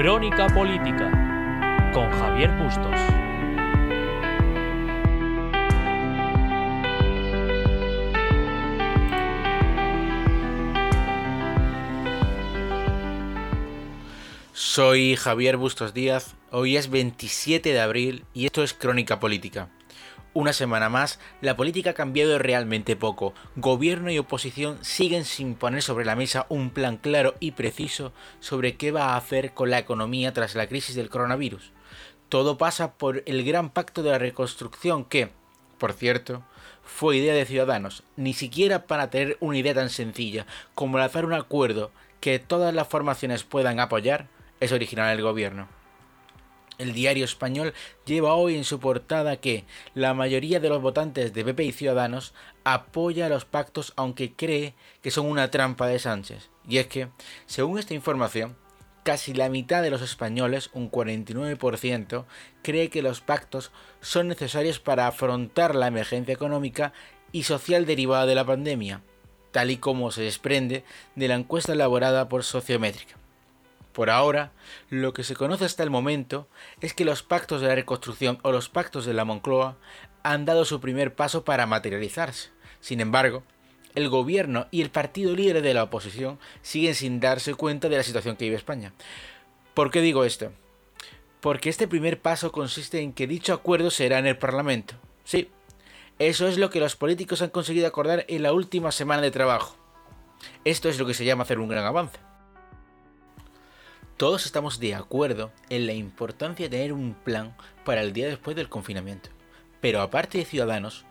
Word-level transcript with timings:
Crónica 0.00 0.46
Política 0.46 1.10
con 1.92 2.08
Javier 2.08 2.52
Bustos. 2.52 2.94
Soy 14.52 15.16
Javier 15.16 15.56
Bustos 15.56 15.92
Díaz, 15.92 16.36
hoy 16.52 16.76
es 16.76 16.90
27 16.90 17.72
de 17.72 17.80
abril 17.80 18.24
y 18.32 18.46
esto 18.46 18.62
es 18.62 18.74
Crónica 18.74 19.18
Política. 19.18 19.68
Una 20.38 20.52
semana 20.52 20.88
más, 20.88 21.18
la 21.40 21.56
política 21.56 21.90
ha 21.90 21.94
cambiado 21.94 22.38
realmente 22.38 22.94
poco. 22.94 23.34
Gobierno 23.56 24.08
y 24.12 24.18
oposición 24.18 24.78
siguen 24.84 25.24
sin 25.24 25.56
poner 25.56 25.82
sobre 25.82 26.04
la 26.04 26.14
mesa 26.14 26.46
un 26.48 26.70
plan 26.70 26.96
claro 26.96 27.34
y 27.40 27.50
preciso 27.50 28.12
sobre 28.38 28.76
qué 28.76 28.92
va 28.92 29.06
a 29.06 29.16
hacer 29.16 29.52
con 29.52 29.68
la 29.68 29.80
economía 29.80 30.32
tras 30.32 30.54
la 30.54 30.68
crisis 30.68 30.94
del 30.94 31.08
coronavirus. 31.08 31.72
Todo 32.28 32.56
pasa 32.56 32.92
por 32.92 33.24
el 33.26 33.44
gran 33.44 33.70
pacto 33.70 34.04
de 34.04 34.12
la 34.12 34.18
reconstrucción 34.18 35.04
que, 35.04 35.32
por 35.76 35.92
cierto, 35.92 36.44
fue 36.84 37.16
idea 37.16 37.34
de 37.34 37.44
Ciudadanos, 37.44 38.04
ni 38.14 38.32
siquiera 38.32 38.86
para 38.86 39.10
tener 39.10 39.38
una 39.40 39.58
idea 39.58 39.74
tan 39.74 39.90
sencilla 39.90 40.46
como 40.76 40.98
lanzar 40.98 41.24
un 41.24 41.34
acuerdo 41.34 41.90
que 42.20 42.38
todas 42.38 42.72
las 42.72 42.86
formaciones 42.86 43.42
puedan 43.42 43.80
apoyar, 43.80 44.28
es 44.60 44.70
original 44.70 45.16
del 45.16 45.24
gobierno. 45.24 45.77
El 46.78 46.92
diario 46.92 47.24
español 47.24 47.74
lleva 48.06 48.34
hoy 48.34 48.54
en 48.54 48.62
su 48.62 48.78
portada 48.78 49.38
que 49.38 49.64
la 49.94 50.14
mayoría 50.14 50.60
de 50.60 50.68
los 50.68 50.80
votantes 50.80 51.34
de 51.34 51.44
PP 51.44 51.64
y 51.64 51.72
Ciudadanos 51.72 52.34
apoya 52.62 53.28
los 53.28 53.44
pactos 53.44 53.92
aunque 53.96 54.32
cree 54.32 54.74
que 55.02 55.10
son 55.10 55.26
una 55.26 55.50
trampa 55.50 55.88
de 55.88 55.98
Sánchez. 55.98 56.50
Y 56.68 56.78
es 56.78 56.86
que, 56.86 57.08
según 57.46 57.80
esta 57.80 57.94
información, 57.94 58.56
casi 59.02 59.34
la 59.34 59.48
mitad 59.48 59.82
de 59.82 59.90
los 59.90 60.02
españoles, 60.02 60.70
un 60.72 60.90
49%, 60.90 62.26
cree 62.62 62.90
que 62.90 63.02
los 63.02 63.22
pactos 63.22 63.72
son 64.00 64.28
necesarios 64.28 64.78
para 64.78 65.08
afrontar 65.08 65.74
la 65.74 65.88
emergencia 65.88 66.34
económica 66.34 66.92
y 67.32 67.42
social 67.42 67.86
derivada 67.86 68.26
de 68.26 68.34
la 68.34 68.44
pandemia, 68.44 69.02
tal 69.50 69.70
y 69.72 69.78
como 69.78 70.12
se 70.12 70.22
desprende 70.22 70.84
de 71.16 71.26
la 71.26 71.34
encuesta 71.34 71.72
elaborada 71.72 72.28
por 72.28 72.44
Sociométrica. 72.44 73.16
Por 73.98 74.10
ahora, 74.10 74.52
lo 74.90 75.12
que 75.12 75.24
se 75.24 75.34
conoce 75.34 75.64
hasta 75.64 75.82
el 75.82 75.90
momento 75.90 76.46
es 76.80 76.94
que 76.94 77.04
los 77.04 77.24
pactos 77.24 77.60
de 77.60 77.66
la 77.66 77.74
reconstrucción 77.74 78.38
o 78.42 78.52
los 78.52 78.68
pactos 78.68 79.04
de 79.04 79.12
la 79.12 79.24
Moncloa 79.24 79.76
han 80.22 80.44
dado 80.44 80.64
su 80.64 80.78
primer 80.78 81.16
paso 81.16 81.44
para 81.44 81.66
materializarse. 81.66 82.50
Sin 82.78 83.00
embargo, 83.00 83.42
el 83.96 84.08
gobierno 84.08 84.68
y 84.70 84.82
el 84.82 84.90
partido 84.90 85.34
líder 85.34 85.62
de 85.62 85.74
la 85.74 85.82
oposición 85.82 86.38
siguen 86.62 86.94
sin 86.94 87.18
darse 87.18 87.54
cuenta 87.54 87.88
de 87.88 87.96
la 87.96 88.04
situación 88.04 88.36
que 88.36 88.44
vive 88.44 88.54
España. 88.54 88.92
¿Por 89.74 89.90
qué 89.90 90.00
digo 90.00 90.24
esto? 90.24 90.52
Porque 91.40 91.68
este 91.68 91.88
primer 91.88 92.20
paso 92.20 92.52
consiste 92.52 93.00
en 93.00 93.12
que 93.12 93.26
dicho 93.26 93.52
acuerdo 93.52 93.90
será 93.90 94.20
en 94.20 94.28
el 94.28 94.38
Parlamento. 94.38 94.94
Sí, 95.24 95.50
eso 96.20 96.46
es 96.46 96.56
lo 96.56 96.70
que 96.70 96.78
los 96.78 96.94
políticos 96.94 97.42
han 97.42 97.50
conseguido 97.50 97.88
acordar 97.88 98.24
en 98.28 98.44
la 98.44 98.52
última 98.52 98.92
semana 98.92 99.22
de 99.22 99.32
trabajo. 99.32 99.76
Esto 100.64 100.88
es 100.88 101.00
lo 101.00 101.06
que 101.06 101.14
se 101.14 101.24
llama 101.24 101.42
hacer 101.42 101.58
un 101.58 101.68
gran 101.68 101.84
avance. 101.84 102.27
Todos 104.18 104.46
estamos 104.46 104.80
de 104.80 104.96
acuerdo 104.96 105.52
en 105.70 105.86
la 105.86 105.92
importancia 105.92 106.66
de 106.66 106.76
tener 106.76 106.92
un 106.92 107.14
plan 107.14 107.54
para 107.84 108.02
el 108.02 108.12
día 108.12 108.26
después 108.26 108.56
del 108.56 108.68
confinamiento. 108.68 109.30
Pero 109.80 110.02
aparte 110.02 110.38
de 110.38 110.44
Ciudadanos, 110.44 111.04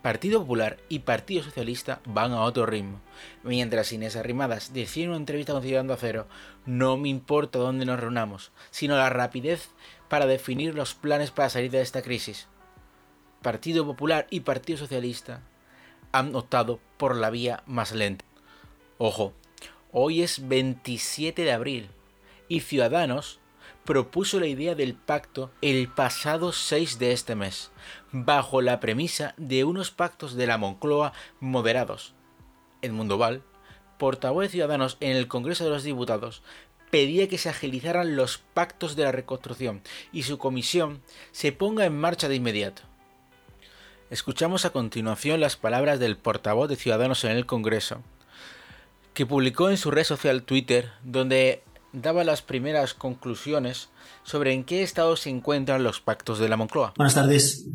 Partido 0.00 0.38
Popular 0.38 0.76
y 0.88 1.00
Partido 1.00 1.42
Socialista 1.42 2.00
van 2.04 2.30
a 2.30 2.42
otro 2.42 2.64
ritmo. 2.64 3.00
Mientras 3.42 3.92
Inés 3.92 4.14
Arrimadas 4.14 4.72
decía 4.72 5.02
en 5.02 5.10
una 5.10 5.18
entrevista 5.18 5.52
con 5.52 5.62
Ciudadano 5.62 5.96
Cero, 5.98 6.28
no 6.64 6.96
me 6.96 7.08
importa 7.08 7.58
dónde 7.58 7.84
nos 7.84 7.98
reunamos, 7.98 8.52
sino 8.70 8.96
la 8.96 9.10
rapidez 9.10 9.70
para 10.08 10.26
definir 10.26 10.76
los 10.76 10.94
planes 10.94 11.32
para 11.32 11.50
salir 11.50 11.72
de 11.72 11.82
esta 11.82 12.02
crisis. 12.02 12.46
Partido 13.42 13.84
Popular 13.84 14.28
y 14.30 14.38
Partido 14.38 14.78
Socialista 14.78 15.42
han 16.12 16.32
optado 16.36 16.78
por 16.96 17.16
la 17.16 17.30
vía 17.30 17.64
más 17.66 17.90
lenta. 17.90 18.24
Ojo, 18.98 19.32
hoy 19.90 20.22
es 20.22 20.46
27 20.46 21.42
de 21.42 21.50
abril, 21.50 21.90
y 22.52 22.60
Ciudadanos 22.60 23.40
propuso 23.86 24.38
la 24.38 24.46
idea 24.46 24.74
del 24.74 24.92
pacto 24.92 25.50
el 25.62 25.88
pasado 25.88 26.52
6 26.52 26.98
de 26.98 27.12
este 27.12 27.34
mes, 27.34 27.70
bajo 28.12 28.60
la 28.60 28.78
premisa 28.78 29.32
de 29.38 29.64
unos 29.64 29.90
pactos 29.90 30.34
de 30.34 30.46
la 30.46 30.58
Moncloa 30.58 31.14
moderados. 31.40 32.12
Edmundo 32.82 33.16
Val, 33.16 33.42
portavoz 33.96 34.42
de 34.42 34.50
Ciudadanos 34.50 34.98
en 35.00 35.16
el 35.16 35.28
Congreso 35.28 35.64
de 35.64 35.70
los 35.70 35.82
Diputados, 35.82 36.42
pedía 36.90 37.26
que 37.26 37.38
se 37.38 37.48
agilizaran 37.48 38.16
los 38.16 38.36
pactos 38.36 38.96
de 38.96 39.04
la 39.04 39.12
reconstrucción 39.12 39.80
y 40.12 40.24
su 40.24 40.36
comisión 40.36 41.00
se 41.30 41.52
ponga 41.52 41.86
en 41.86 41.98
marcha 41.98 42.28
de 42.28 42.34
inmediato. 42.34 42.82
Escuchamos 44.10 44.66
a 44.66 44.70
continuación 44.70 45.40
las 45.40 45.56
palabras 45.56 45.98
del 45.98 46.18
portavoz 46.18 46.68
de 46.68 46.76
Ciudadanos 46.76 47.24
en 47.24 47.30
el 47.30 47.46
Congreso, 47.46 48.02
que 49.14 49.24
publicó 49.24 49.70
en 49.70 49.78
su 49.78 49.90
red 49.90 50.04
social 50.04 50.42
Twitter, 50.42 50.92
donde 51.02 51.62
daba 51.92 52.24
las 52.24 52.42
primeras 52.42 52.94
conclusiones 52.94 53.88
sobre 54.24 54.52
en 54.52 54.64
qué 54.64 54.82
estado 54.82 55.16
se 55.16 55.30
encuentran 55.30 55.82
los 55.82 56.00
pactos 56.00 56.38
de 56.38 56.48
la 56.48 56.56
Moncloa. 56.56 56.94
Buenas 56.96 57.14
tardes. 57.14 57.68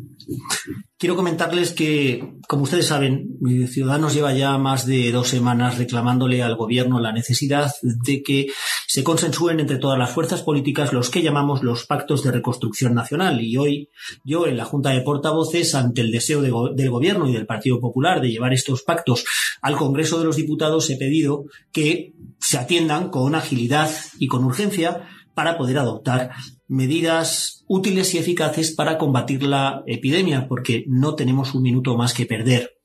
Quiero 0.98 1.14
comentarles 1.14 1.72
que, 1.72 2.34
como 2.48 2.64
ustedes 2.64 2.86
saben, 2.86 3.38
Ciudadanos 3.68 4.14
lleva 4.14 4.32
ya 4.32 4.58
más 4.58 4.84
de 4.84 5.12
dos 5.12 5.28
semanas 5.28 5.78
reclamándole 5.78 6.42
al 6.42 6.56
Gobierno 6.56 6.98
la 6.98 7.12
necesidad 7.12 7.70
de 7.82 8.22
que 8.22 8.46
se 8.88 9.04
consensúen 9.04 9.60
entre 9.60 9.78
todas 9.78 9.98
las 9.98 10.10
fuerzas 10.10 10.42
políticas 10.42 10.92
los 10.92 11.10
que 11.10 11.22
llamamos 11.22 11.62
los 11.62 11.86
pactos 11.86 12.24
de 12.24 12.32
reconstrucción 12.32 12.94
nacional. 12.94 13.40
Y 13.40 13.56
hoy 13.56 13.90
yo, 14.24 14.46
en 14.46 14.56
la 14.56 14.64
Junta 14.64 14.90
de 14.90 15.02
Portavoces, 15.02 15.74
ante 15.76 16.00
el 16.00 16.10
deseo 16.10 16.42
del 16.42 16.90
Gobierno 16.90 17.28
y 17.28 17.32
del 17.32 17.46
Partido 17.46 17.80
Popular 17.80 18.20
de 18.20 18.30
llevar 18.30 18.52
estos 18.52 18.82
pactos 18.82 19.24
al 19.62 19.76
Congreso 19.76 20.18
de 20.18 20.24
los 20.24 20.36
Diputados, 20.36 20.90
he 20.90 20.96
pedido 20.96 21.44
que 21.70 22.12
se 22.40 22.58
atiendan 22.58 23.10
con 23.10 23.34
agilidad 23.34 23.90
y 24.18 24.26
con 24.26 24.44
urgencia 24.44 25.08
para 25.34 25.56
poder 25.56 25.78
adoptar 25.78 26.30
medidas 26.66 27.64
útiles 27.68 28.14
y 28.14 28.18
eficaces 28.18 28.72
para 28.72 28.98
combatir 28.98 29.42
la 29.42 29.82
epidemia, 29.86 30.48
porque 30.48 30.84
no 30.88 31.14
tenemos 31.14 31.54
un 31.54 31.62
minuto 31.62 31.96
más 31.96 32.12
que 32.12 32.26
perder. 32.26 32.78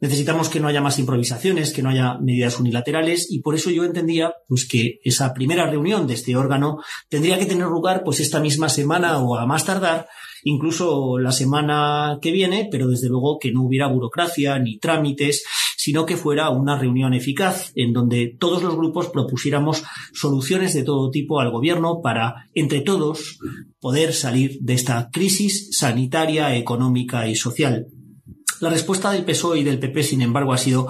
Necesitamos 0.00 0.48
que 0.48 0.60
no 0.60 0.68
haya 0.68 0.80
más 0.80 0.98
improvisaciones, 0.98 1.72
que 1.72 1.82
no 1.82 1.90
haya 1.90 2.18
medidas 2.18 2.58
unilaterales 2.60 3.26
y 3.30 3.40
por 3.40 3.54
eso 3.54 3.70
yo 3.70 3.84
entendía 3.84 4.34
pues 4.48 4.66
que 4.68 5.00
esa 5.04 5.32
primera 5.34 5.68
reunión 5.68 6.06
de 6.06 6.14
este 6.14 6.36
órgano 6.36 6.78
tendría 7.08 7.38
que 7.38 7.46
tener 7.46 7.66
lugar 7.66 8.02
pues 8.04 8.20
esta 8.20 8.40
misma 8.40 8.68
semana 8.68 9.18
o 9.18 9.36
a 9.36 9.46
más 9.46 9.64
tardar, 9.64 10.08
incluso 10.44 11.18
la 11.18 11.32
semana 11.32 12.18
que 12.20 12.30
viene, 12.30 12.68
pero 12.70 12.88
desde 12.88 13.08
luego 13.08 13.38
que 13.40 13.52
no 13.52 13.62
hubiera 13.62 13.88
burocracia 13.88 14.58
ni 14.58 14.78
trámites 14.78 15.44
sino 15.82 16.06
que 16.06 16.16
fuera 16.16 16.48
una 16.50 16.78
reunión 16.78 17.12
eficaz 17.12 17.72
en 17.74 17.92
donde 17.92 18.36
todos 18.38 18.62
los 18.62 18.76
grupos 18.76 19.08
propusiéramos 19.08 19.82
soluciones 20.12 20.74
de 20.74 20.84
todo 20.84 21.10
tipo 21.10 21.40
al 21.40 21.50
gobierno 21.50 22.00
para, 22.00 22.48
entre 22.54 22.82
todos, 22.82 23.40
poder 23.80 24.12
salir 24.12 24.58
de 24.60 24.74
esta 24.74 25.10
crisis 25.10 25.70
sanitaria, 25.76 26.54
económica 26.54 27.26
y 27.26 27.34
social. 27.34 27.88
La 28.60 28.70
respuesta 28.70 29.10
del 29.10 29.24
PSOE 29.24 29.58
y 29.58 29.64
del 29.64 29.80
PP, 29.80 30.04
sin 30.04 30.22
embargo, 30.22 30.52
ha 30.52 30.56
sido 30.56 30.86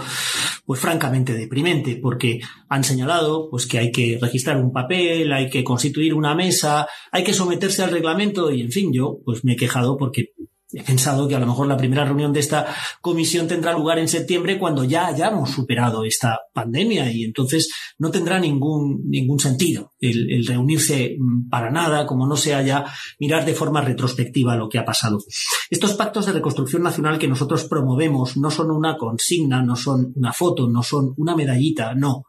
pues 0.66 0.78
francamente 0.78 1.32
deprimente, 1.32 1.97
porque 1.97 2.41
han 2.69 2.84
señalado 2.84 3.48
pues 3.50 3.66
que 3.66 3.78
hay 3.78 3.91
que 3.91 4.19
registrar 4.20 4.62
un 4.62 4.75
papel, 4.75 5.32
hay 5.32 5.48
que 5.48 5.64
constituir 5.64 6.12
una 6.12 6.34
mesa, 6.34 6.86
hay 7.10 7.25
que 7.25 7.32
someterse 7.32 7.82
al 7.82 7.92
reglamento 7.92 8.50
y 8.50 8.60
en 8.60 8.70
fin, 8.70 8.92
yo 8.92 9.20
pues 9.25 9.42
me 9.42 9.54
he 9.54 9.56
quejado 9.56 9.97
porque 9.97 10.34
He 10.72 10.82
pensado 10.82 11.28
que 11.28 11.34
a 11.34 11.38
lo 11.38 11.46
mejor 11.46 11.66
la 11.66 11.76
primera 11.76 12.04
reunión 12.04 12.32
de 12.32 12.40
esta 12.40 12.66
comisión 13.00 13.46
tendrá 13.46 13.72
lugar 13.72 13.98
en 13.98 14.08
septiembre 14.08 14.58
cuando 14.58 14.84
ya 14.84 15.06
hayamos 15.06 15.50
superado 15.50 16.04
esta 16.04 16.40
pandemia 16.54 17.10
y 17.12 17.24
entonces 17.24 17.70
no 17.98 18.10
tendrá 18.10 18.38
ningún, 18.38 19.02
ningún 19.04 19.38
sentido 19.38 19.92
el, 20.00 20.46
reunirse 20.46 21.16
mm, 21.19 21.48
para 21.48 21.70
nada, 21.70 22.06
como 22.06 22.26
no 22.26 22.36
sea 22.36 22.62
ya 22.62 22.86
mirar 23.19 23.44
de 23.44 23.54
forma 23.54 23.82
retrospectiva 23.82 24.56
lo 24.56 24.69
que 24.69 24.78
ha 24.78 24.84
pasado. 24.84 25.19
Estos 25.70 25.94
pactos 25.94 26.26
de 26.26 26.32
reconstrucción 26.32 26.82
nacional 26.82 27.18
que 27.18 27.28
nosotros 27.28 27.64
promovemos 27.64 28.36
no 28.36 28.50
son 28.50 28.70
una 28.70 28.96
consigna, 28.96 29.62
no 29.62 29.76
son 29.76 30.12
una 30.16 30.32
foto, 30.32 30.68
no 30.68 30.82
son 30.82 31.12
una 31.16 31.36
medallita, 31.36 31.94
no. 31.94 32.25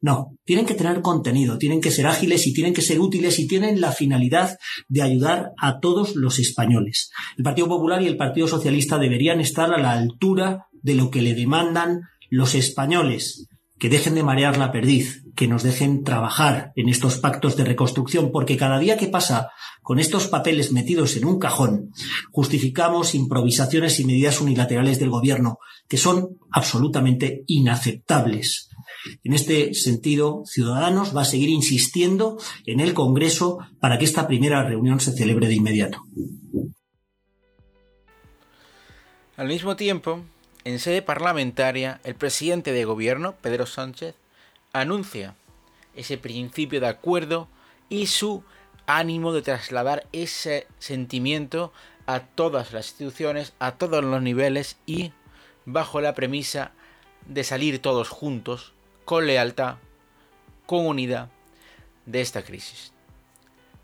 No, 0.00 0.36
tienen 0.44 0.66
que 0.66 0.74
tener 0.74 1.00
contenido, 1.00 1.58
tienen 1.58 1.80
que 1.80 1.90
ser 1.90 2.06
ágiles 2.06 2.46
y 2.46 2.52
tienen 2.52 2.74
que 2.74 2.82
ser 2.82 3.00
útiles 3.00 3.38
y 3.38 3.48
tienen 3.48 3.80
la 3.80 3.92
finalidad 3.92 4.58
de 4.88 5.02
ayudar 5.02 5.52
a 5.58 5.80
todos 5.80 6.14
los 6.14 6.38
españoles. 6.38 7.10
El 7.36 7.44
Partido 7.44 7.66
Popular 7.66 7.85
y 8.00 8.06
el 8.06 8.16
Partido 8.16 8.48
Socialista 8.48 8.98
deberían 8.98 9.40
estar 9.40 9.72
a 9.72 9.78
la 9.78 9.92
altura 9.92 10.66
de 10.82 10.94
lo 10.94 11.10
que 11.10 11.22
le 11.22 11.34
demandan 11.34 12.02
los 12.30 12.54
españoles, 12.54 13.48
que 13.78 13.88
dejen 13.88 14.14
de 14.14 14.22
marear 14.22 14.56
la 14.58 14.72
perdiz, 14.72 15.24
que 15.34 15.48
nos 15.48 15.62
dejen 15.62 16.02
trabajar 16.02 16.72
en 16.76 16.88
estos 16.88 17.18
pactos 17.18 17.56
de 17.56 17.64
reconstrucción, 17.64 18.30
porque 18.32 18.56
cada 18.56 18.78
día 18.78 18.96
que 18.96 19.06
pasa 19.06 19.50
con 19.82 19.98
estos 19.98 20.28
papeles 20.28 20.72
metidos 20.72 21.16
en 21.16 21.26
un 21.26 21.38
cajón, 21.38 21.90
justificamos 22.32 23.14
improvisaciones 23.14 24.00
y 24.00 24.04
medidas 24.04 24.40
unilaterales 24.40 24.98
del 24.98 25.10
gobierno 25.10 25.58
que 25.88 25.98
son 25.98 26.38
absolutamente 26.50 27.44
inaceptables. 27.46 28.70
En 29.22 29.34
este 29.34 29.74
sentido, 29.74 30.42
Ciudadanos 30.46 31.16
va 31.16 31.22
a 31.22 31.26
seguir 31.26 31.50
insistiendo 31.50 32.38
en 32.64 32.80
el 32.80 32.94
Congreso 32.94 33.58
para 33.78 33.98
que 33.98 34.04
esta 34.04 34.26
primera 34.26 34.64
reunión 34.64 35.00
se 35.00 35.12
celebre 35.12 35.48
de 35.48 35.54
inmediato. 35.54 36.02
Al 39.36 39.48
mismo 39.48 39.76
tiempo, 39.76 40.24
en 40.64 40.78
sede 40.78 41.02
parlamentaria, 41.02 42.00
el 42.04 42.14
presidente 42.14 42.72
de 42.72 42.86
gobierno, 42.86 43.34
Pedro 43.42 43.66
Sánchez, 43.66 44.14
anuncia 44.72 45.34
ese 45.94 46.16
principio 46.16 46.80
de 46.80 46.86
acuerdo 46.86 47.46
y 47.90 48.06
su 48.06 48.44
ánimo 48.86 49.34
de 49.34 49.42
trasladar 49.42 50.06
ese 50.12 50.66
sentimiento 50.78 51.70
a 52.06 52.20
todas 52.20 52.72
las 52.72 52.86
instituciones, 52.88 53.52
a 53.58 53.72
todos 53.72 54.02
los 54.02 54.22
niveles 54.22 54.78
y 54.86 55.12
bajo 55.66 56.00
la 56.00 56.14
premisa 56.14 56.72
de 57.26 57.44
salir 57.44 57.82
todos 57.82 58.08
juntos, 58.08 58.72
con 59.04 59.26
lealtad, 59.26 59.76
con 60.64 60.86
unidad, 60.86 61.28
de 62.06 62.22
esta 62.22 62.42
crisis. 62.42 62.92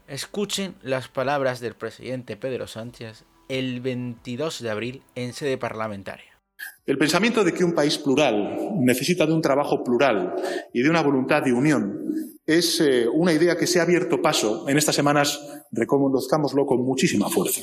Escuchen 0.09 0.77
las 0.81 1.09
palabras 1.09 1.61
del 1.61 1.75
presidente 1.75 2.39
Pedro 2.39 2.67
Sánchez 2.67 3.25
el 3.53 3.83
22 3.83 4.63
de 4.63 4.71
abril 4.71 5.03
en 5.15 5.35
sede 5.35 5.59
parlamentaria. 5.59 6.41
El 6.87 6.97
pensamiento 6.97 7.45
de 7.45 7.53
que 7.53 7.65
un 7.65 7.75
país 7.75 7.99
plural 7.99 8.57
necesita 8.79 9.27
de 9.27 9.35
un 9.35 9.43
trabajo 9.43 9.85
plural 9.85 10.35
y 10.73 10.83
de 10.83 10.89
una 10.89 11.03
voluntad 11.03 11.43
de 11.43 11.53
unión 11.53 12.01
es 12.47 12.81
eh, 12.81 13.07
una 13.13 13.35
idea 13.35 13.57
que 13.59 13.67
se 13.67 13.79
ha 13.79 13.83
abierto 13.83 14.23
paso 14.23 14.67
en 14.71 14.79
estas 14.79 14.95
semanas, 14.95 15.39
reconozcámoslo 15.71 16.65
con 16.65 16.83
muchísima 16.83 17.29
fuerza. 17.29 17.61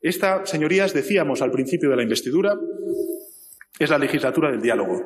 Esta, 0.00 0.46
señorías, 0.46 0.94
decíamos 0.94 1.42
al 1.42 1.50
principio 1.50 1.90
de 1.90 1.96
la 1.96 2.04
investidura, 2.04 2.54
es 3.80 3.90
la 3.90 3.98
legislatura 3.98 4.52
del 4.52 4.62
diálogo. 4.62 5.02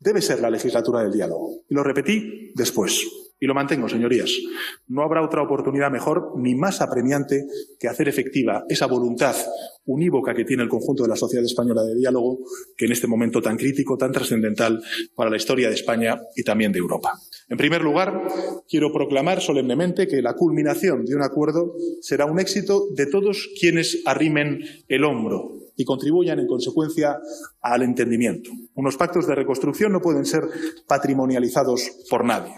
Debe 0.00 0.22
ser 0.22 0.40
la 0.40 0.50
legislatura 0.50 1.04
del 1.04 1.12
diálogo. 1.12 1.62
Y 1.70 1.74
lo 1.74 1.84
repetí 1.84 2.50
después. 2.54 3.25
Y 3.38 3.46
lo 3.46 3.54
mantengo, 3.54 3.88
señorías. 3.88 4.30
No 4.88 5.02
habrá 5.02 5.22
otra 5.22 5.42
oportunidad 5.42 5.90
mejor 5.90 6.32
ni 6.36 6.54
más 6.54 6.80
apremiante 6.80 7.44
que 7.78 7.88
hacer 7.88 8.08
efectiva 8.08 8.64
esa 8.68 8.86
voluntad 8.86 9.36
unívoca 9.84 10.34
que 10.34 10.44
tiene 10.44 10.62
el 10.62 10.68
conjunto 10.68 11.02
de 11.02 11.10
la 11.10 11.16
sociedad 11.16 11.44
española 11.44 11.82
de 11.82 11.94
diálogo, 11.94 12.38
que 12.76 12.86
en 12.86 12.92
este 12.92 13.06
momento 13.06 13.42
tan 13.42 13.56
crítico, 13.56 13.96
tan 13.96 14.10
trascendental 14.10 14.82
para 15.14 15.30
la 15.30 15.36
historia 15.36 15.68
de 15.68 15.74
España 15.74 16.18
y 16.34 16.42
también 16.42 16.72
de 16.72 16.78
Europa. 16.78 17.12
En 17.48 17.56
primer 17.56 17.82
lugar, 17.82 18.22
quiero 18.68 18.92
proclamar 18.92 19.40
solemnemente 19.40 20.08
que 20.08 20.22
la 20.22 20.34
culminación 20.34 21.04
de 21.04 21.14
un 21.14 21.22
acuerdo 21.22 21.74
será 22.00 22.24
un 22.24 22.40
éxito 22.40 22.88
de 22.94 23.06
todos 23.06 23.50
quienes 23.60 24.02
arrimen 24.06 24.60
el 24.88 25.04
hombro 25.04 25.65
y 25.76 25.84
contribuyan 25.84 26.38
en 26.38 26.46
consecuencia 26.46 27.18
al 27.60 27.82
entendimiento. 27.82 28.50
Unos 28.74 28.96
pactos 28.96 29.26
de 29.26 29.34
reconstrucción 29.34 29.92
no 29.92 30.00
pueden 30.00 30.24
ser 30.24 30.44
patrimonializados 30.86 31.90
por 32.08 32.24
nadie. 32.24 32.54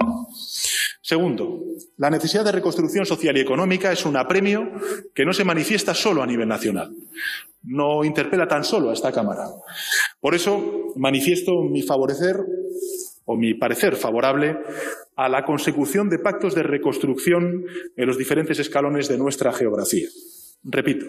Segundo, 1.02 1.64
la 1.96 2.10
necesidad 2.10 2.44
de 2.44 2.52
reconstrucción 2.52 3.06
social 3.06 3.36
y 3.36 3.40
económica 3.40 3.90
es 3.90 4.04
un 4.04 4.16
apremio 4.16 4.70
que 5.14 5.24
no 5.24 5.32
se 5.32 5.44
manifiesta 5.44 5.94
solo 5.94 6.22
a 6.22 6.26
nivel 6.26 6.48
nacional, 6.48 6.94
no 7.62 8.04
interpela 8.04 8.46
tan 8.46 8.62
solo 8.62 8.90
a 8.90 8.92
esta 8.92 9.10
Cámara. 9.10 9.46
Por 10.20 10.34
eso 10.34 10.92
manifiesto 10.96 11.62
mi 11.62 11.82
favorecer 11.82 12.36
o 13.24 13.36
mi 13.36 13.54
parecer 13.54 13.96
favorable 13.96 14.58
a 15.16 15.28
la 15.28 15.44
consecución 15.44 16.08
de 16.08 16.18
pactos 16.18 16.54
de 16.54 16.62
reconstrucción 16.62 17.64
en 17.96 18.06
los 18.06 18.18
diferentes 18.18 18.58
escalones 18.58 19.08
de 19.08 19.18
nuestra 19.18 19.52
geografía. 19.52 20.08
Repito, 20.64 21.06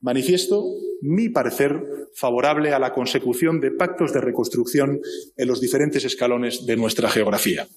manifiesto 0.00 0.64
mi 1.02 1.28
parecer 1.28 1.80
favorable 2.14 2.72
a 2.72 2.78
la 2.78 2.92
consecución 2.92 3.60
de 3.60 3.70
pactos 3.70 4.12
de 4.12 4.20
reconstrucción 4.20 5.00
en 5.36 5.48
los 5.48 5.60
diferentes 5.60 6.04
escalones 6.04 6.66
de 6.66 6.76
nuestra 6.76 7.08
geografía. 7.08 7.68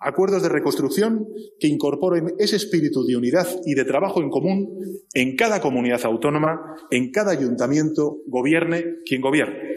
Acuerdos 0.00 0.42
de 0.42 0.48
reconstrucción 0.48 1.26
que 1.58 1.66
incorporen 1.66 2.34
ese 2.38 2.56
espíritu 2.56 3.04
de 3.04 3.16
unidad 3.16 3.48
y 3.64 3.74
de 3.74 3.84
trabajo 3.84 4.22
en 4.22 4.30
común 4.30 4.78
en 5.12 5.36
cada 5.36 5.60
comunidad 5.60 6.04
autónoma, 6.04 6.76
en 6.90 7.10
cada 7.10 7.32
ayuntamiento, 7.32 8.18
gobierne 8.26 8.98
quien 9.04 9.20
gobierne. 9.20 9.74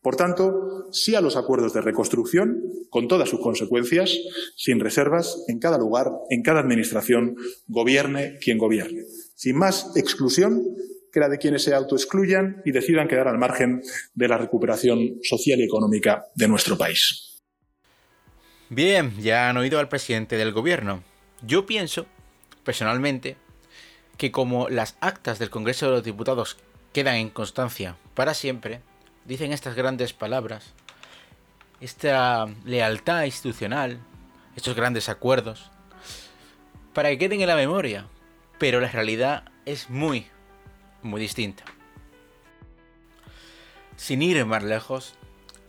Por 0.00 0.16
tanto, 0.16 0.88
sí 0.90 1.14
a 1.14 1.20
los 1.20 1.36
acuerdos 1.36 1.72
de 1.74 1.80
reconstrucción, 1.80 2.62
con 2.90 3.06
todas 3.06 3.28
sus 3.28 3.40
consecuencias, 3.40 4.18
sin 4.56 4.80
reservas, 4.80 5.44
en 5.46 5.58
cada 5.60 5.78
lugar, 5.78 6.10
en 6.30 6.42
cada 6.42 6.60
administración, 6.60 7.36
gobierne 7.68 8.38
quien 8.40 8.58
gobierne 8.58 9.04
sin 9.42 9.58
más 9.58 9.90
exclusión 9.96 10.62
que 11.12 11.18
la 11.18 11.28
de 11.28 11.36
quienes 11.36 11.64
se 11.64 11.74
autoexcluyan 11.74 12.62
y 12.64 12.70
decidan 12.70 13.08
quedar 13.08 13.26
al 13.26 13.38
margen 13.38 13.82
de 14.14 14.28
la 14.28 14.38
recuperación 14.38 15.18
social 15.24 15.58
y 15.58 15.64
económica 15.64 16.26
de 16.36 16.46
nuestro 16.46 16.78
país. 16.78 17.42
Bien, 18.68 19.12
ya 19.20 19.48
han 19.48 19.56
oído 19.56 19.80
al 19.80 19.88
presidente 19.88 20.36
del 20.36 20.52
gobierno. 20.52 21.02
Yo 21.44 21.66
pienso, 21.66 22.06
personalmente, 22.62 23.36
que 24.16 24.30
como 24.30 24.68
las 24.68 24.96
actas 25.00 25.40
del 25.40 25.50
Congreso 25.50 25.86
de 25.86 25.92
los 25.92 26.04
Diputados 26.04 26.56
quedan 26.92 27.16
en 27.16 27.28
constancia 27.28 27.96
para 28.14 28.34
siempre, 28.34 28.80
dicen 29.24 29.52
estas 29.52 29.74
grandes 29.74 30.12
palabras, 30.12 30.72
esta 31.80 32.46
lealtad 32.64 33.24
institucional, 33.24 33.98
estos 34.54 34.76
grandes 34.76 35.08
acuerdos, 35.08 35.68
para 36.94 37.08
que 37.08 37.18
queden 37.18 37.40
en 37.40 37.48
la 37.48 37.56
memoria, 37.56 38.06
pero 38.62 38.80
la 38.80 38.86
realidad 38.86 39.42
es 39.66 39.90
muy, 39.90 40.28
muy 41.02 41.20
distinta. 41.20 41.64
Sin 43.96 44.22
ir 44.22 44.46
más 44.46 44.62
lejos, 44.62 45.14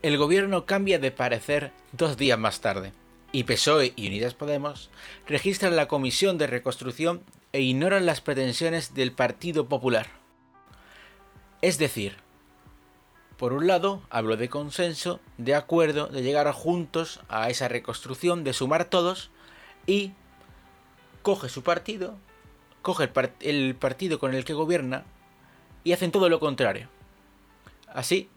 el 0.04 0.16
gobierno 0.16 0.68
cambia 0.68 1.00
de 1.00 1.10
parecer 1.10 1.72
dos 1.92 2.18
días 2.18 2.38
más 2.38 2.62
tarde, 2.62 2.94
y 3.32 3.46
PSOE 3.46 3.94
y 3.96 4.10
Unidas 4.10 4.36
Podemos 4.36 4.92
registran 5.26 5.76
la 5.76 5.88
Comisión 5.88 6.38
de 6.38 6.46
Reconstrucción 6.46 7.24
e 7.52 7.62
ignoran 7.62 8.06
las 8.06 8.22
pretensiones 8.22 8.94
del 8.94 9.12
Partido 9.12 9.68
Popular. 9.68 10.06
Es 11.64 11.80
decir, 11.80 12.18
por 13.38 13.54
un 13.54 13.66
lado, 13.66 14.04
hablo 14.12 14.38
de 14.38 14.50
consenso, 14.50 15.20
de 15.40 15.56
acuerdo, 15.56 16.10
de 16.10 16.22
llegar 16.22 16.52
juntos 16.52 17.22
a 17.28 17.50
esa 17.50 17.68
reconstrucción, 17.68 18.44
de 18.44 18.54
sumar 18.54 18.86
todos, 18.86 19.32
y 19.88 20.12
coge 21.24 21.50
su 21.50 21.64
partido 21.64 22.20
coge 22.84 23.10
el, 23.40 23.76
partido 23.76 24.20
con 24.20 24.36
el 24.36 24.46
que 24.46 24.54
gobierna 24.54 25.06
y 25.84 25.94
hacen 25.94 26.12
todo 26.12 26.30
lo 26.30 26.40
contrario. 26.40 26.90
Así, 27.88 28.30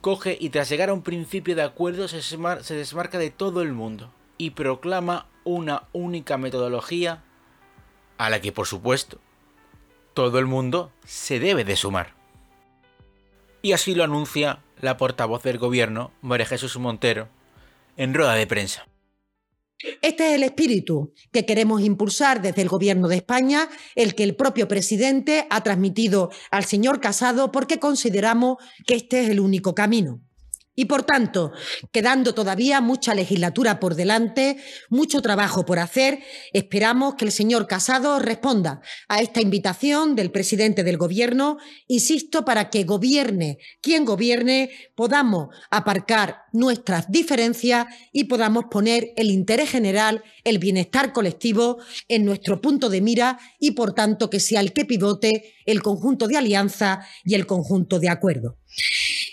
coge 0.00 0.38
y 0.40 0.48
tras 0.48 0.70
llegar 0.70 0.88
a 0.88 0.94
un 0.94 1.02
principio 1.02 1.54
de 1.54 1.62
acuerdo 1.62 2.08
se, 2.08 2.22
se 2.22 2.74
desmarca 2.74 3.18
de 3.18 3.30
todo 3.30 3.60
el 3.60 3.72
mundo 3.74 4.10
y 4.38 4.50
proclama 4.50 5.26
una 5.44 5.82
única 5.92 6.38
metodología 6.38 7.22
a 8.16 8.30
la 8.30 8.40
que 8.40 8.52
por 8.52 8.66
supuesto 8.66 9.18
todo 10.14 10.38
el 10.38 10.46
mundo 10.46 10.92
se 11.04 11.40
debe 11.40 11.64
de 11.64 11.76
sumar. 11.76 12.14
Y 13.60 13.72
así 13.72 13.94
lo 13.94 14.04
anuncia 14.04 14.60
la 14.80 14.96
portavoz 14.96 15.42
del 15.42 15.58
gobierno, 15.58 16.12
María 16.22 16.46
Jesús 16.46 16.78
Montero, 16.78 17.28
en 17.96 18.14
rueda 18.14 18.34
de 18.34 18.46
prensa. 18.46 18.86
Este 20.02 20.28
es 20.28 20.34
el 20.34 20.42
espíritu 20.42 21.12
que 21.32 21.46
queremos 21.46 21.82
impulsar 21.82 22.42
desde 22.42 22.62
el 22.62 22.68
Gobierno 22.68 23.08
de 23.08 23.16
España, 23.16 23.68
el 23.94 24.14
que 24.14 24.24
el 24.24 24.36
propio 24.36 24.68
presidente 24.68 25.46
ha 25.50 25.62
transmitido 25.62 26.30
al 26.50 26.64
señor 26.64 27.00
Casado 27.00 27.50
porque 27.50 27.78
consideramos 27.78 28.58
que 28.86 28.94
este 28.94 29.22
es 29.22 29.30
el 29.30 29.40
único 29.40 29.74
camino. 29.74 30.20
Y 30.76 30.84
por 30.84 31.02
tanto, 31.02 31.52
quedando 31.92 32.32
todavía 32.32 32.80
mucha 32.80 33.14
legislatura 33.14 33.80
por 33.80 33.96
delante, 33.96 34.56
mucho 34.88 35.20
trabajo 35.20 35.66
por 35.66 35.78
hacer, 35.78 36.20
esperamos 36.52 37.16
que 37.16 37.24
el 37.24 37.32
señor 37.32 37.66
Casado 37.66 38.18
responda 38.18 38.80
a 39.08 39.20
esta 39.20 39.40
invitación 39.40 40.14
del 40.14 40.30
presidente 40.30 40.84
del 40.84 40.96
Gobierno, 40.96 41.58
insisto, 41.88 42.44
para 42.44 42.70
que 42.70 42.84
gobierne 42.84 43.58
quien 43.82 44.04
gobierne, 44.04 44.70
podamos 44.94 45.48
aparcar 45.70 46.42
nuestras 46.52 47.10
diferencias 47.10 47.86
y 48.12 48.24
podamos 48.24 48.64
poner 48.70 49.12
el 49.16 49.30
interés 49.30 49.70
general, 49.70 50.22
el 50.44 50.58
bienestar 50.58 51.12
colectivo 51.12 51.78
en 52.08 52.24
nuestro 52.24 52.60
punto 52.60 52.88
de 52.88 53.00
mira 53.00 53.38
y, 53.58 53.72
por 53.72 53.92
tanto, 53.92 54.30
que 54.30 54.40
sea 54.40 54.60
el 54.60 54.72
que 54.72 54.84
pivote 54.84 55.54
el 55.66 55.82
conjunto 55.82 56.26
de 56.28 56.36
alianza 56.36 57.06
y 57.24 57.34
el 57.34 57.46
conjunto 57.46 57.98
de 57.98 58.08
acuerdo. 58.08 58.56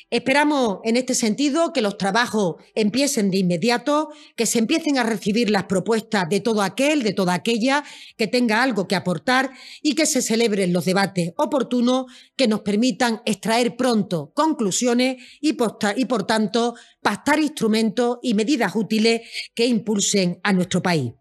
Esperamos, 0.10 0.80
en 0.86 0.96
este 0.96 1.14
sentido, 1.14 1.74
que 1.74 1.82
los 1.82 1.98
trabajos 1.98 2.56
empiecen 2.76 3.30
de 3.30 3.40
inmediato, 3.40 4.08
que 4.38 4.46
se 4.46 4.58
empiecen 4.58 4.98
a 4.98 5.04
recibir 5.04 5.50
las 5.50 5.66
propuestas 5.66 6.30
de 6.30 6.40
todo 6.40 6.62
aquel, 6.62 7.04
de 7.04 7.12
toda 7.12 7.34
aquella 7.34 7.84
que 8.16 8.28
tenga 8.28 8.64
algo 8.64 8.88
que 8.88 8.96
aportar 8.96 9.52
y 9.82 9.96
que 9.96 10.06
se 10.06 10.22
celebren 10.22 10.72
los 10.72 10.86
debates 10.86 11.34
oportunos 11.36 12.06
que 12.38 12.48
nos 12.48 12.62
permitan 12.62 13.22
extraer 13.26 13.76
pronto 13.76 14.32
conclusiones 14.34 15.18
y, 15.42 15.58
y 15.98 16.06
por 16.06 16.24
tanto, 16.24 16.76
pactar 17.02 17.40
instrumentos 17.40 18.20
y 18.22 18.34
medidas 18.34 18.78
útiles 18.78 19.30
que 19.54 19.66
impulsen 19.66 20.40
a 20.42 20.54
nuestro 20.54 20.82
país. 20.82 21.12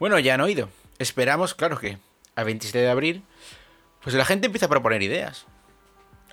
Bueno, 0.00 0.18
ya 0.18 0.34
han 0.34 0.40
oído. 0.40 0.68
Esperamos, 0.98 1.54
claro 1.54 1.78
que 1.78 1.98
a 2.34 2.42
27 2.42 2.76
de 2.76 2.88
abril, 2.88 3.22
pues 4.02 4.16
la 4.16 4.24
gente 4.24 4.46
empieza 4.46 4.66
a 4.66 4.68
proponer 4.68 5.00
ideas 5.04 5.46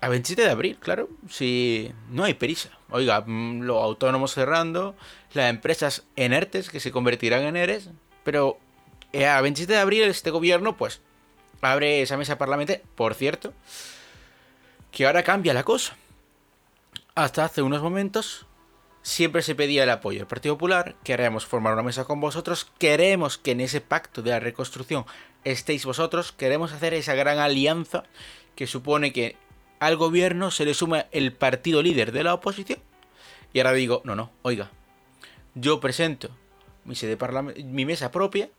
A 0.04 0.10
27 0.10 0.42
de 0.42 0.50
abril, 0.50 0.78
claro. 0.82 1.08
Si 1.30 1.94
no 2.10 2.26
hay 2.26 2.34
prisa. 2.34 2.70
Oiga, 2.90 3.24
mm, 3.26 3.62
los 3.62 3.82
autónomos 3.82 4.34
cerrando, 4.34 4.98
las 5.34 5.50
empresas 5.50 6.04
en 6.18 6.34
ERTES 6.34 6.70
que 6.70 6.82
se 6.82 6.92
convertirán 6.92 7.44
en 7.44 7.56
ERES. 7.56 7.90
Pero 8.26 8.58
eh, 9.14 9.28
a 9.28 9.40
27 9.40 9.72
de 9.72 9.80
abril 9.80 10.04
este 10.04 10.30
gobierno, 10.30 10.76
pues, 10.76 11.00
abre 11.62 12.02
esa 12.02 12.18
mesa 12.18 12.38
parlamentaria. 12.38 12.84
Por 12.96 13.16
cierto, 13.16 13.54
que 14.92 15.06
ahora 15.06 15.24
cambia 15.24 15.54
la 15.54 15.64
cosa. 15.64 15.96
Hasta 17.16 17.46
hace 17.46 17.62
unos 17.62 17.82
momentos 17.82 18.46
siempre 19.04 19.42
se 19.42 19.56
pedía 19.56 19.84
el 19.84 19.90
apoyo 19.90 20.20
del 20.20 20.28
Partido 20.28 20.56
Popular, 20.56 20.96
queremos 21.06 21.46
formar 21.46 21.74
una 21.74 21.84
mesa 21.84 22.04
con 22.04 22.20
vosotros, 22.20 22.70
queremos 22.78 23.38
que 23.38 23.52
en 23.52 23.62
ese 23.62 23.80
pacto 23.80 24.22
de 24.22 24.32
la 24.32 24.40
reconstrucción 24.42 25.06
estéis 25.46 25.86
vosotros, 25.86 26.34
queremos 26.34 26.74
hacer 26.74 26.94
esa 26.94 27.14
gran 27.14 27.40
alianza 27.40 28.04
que 28.56 28.68
supone 28.68 29.14
que 29.14 29.38
al 29.86 29.98
gobierno 29.98 30.52
se 30.52 30.66
le 30.66 30.74
suma 30.74 31.08
el 31.12 31.34
partido 31.34 31.82
líder 31.82 32.12
de 32.12 32.24
la 32.24 32.34
oposición. 32.34 32.80
Y 33.52 33.60
ahora 33.60 33.74
digo, 33.74 34.02
no, 34.06 34.16
no, 34.16 34.32
oiga, 34.42 34.72
yo 35.56 35.80
presento 35.80 36.30
mi, 36.86 36.96
sede 36.96 37.18
mi 37.64 37.86
mesa 37.86 38.12
propia 38.12 38.50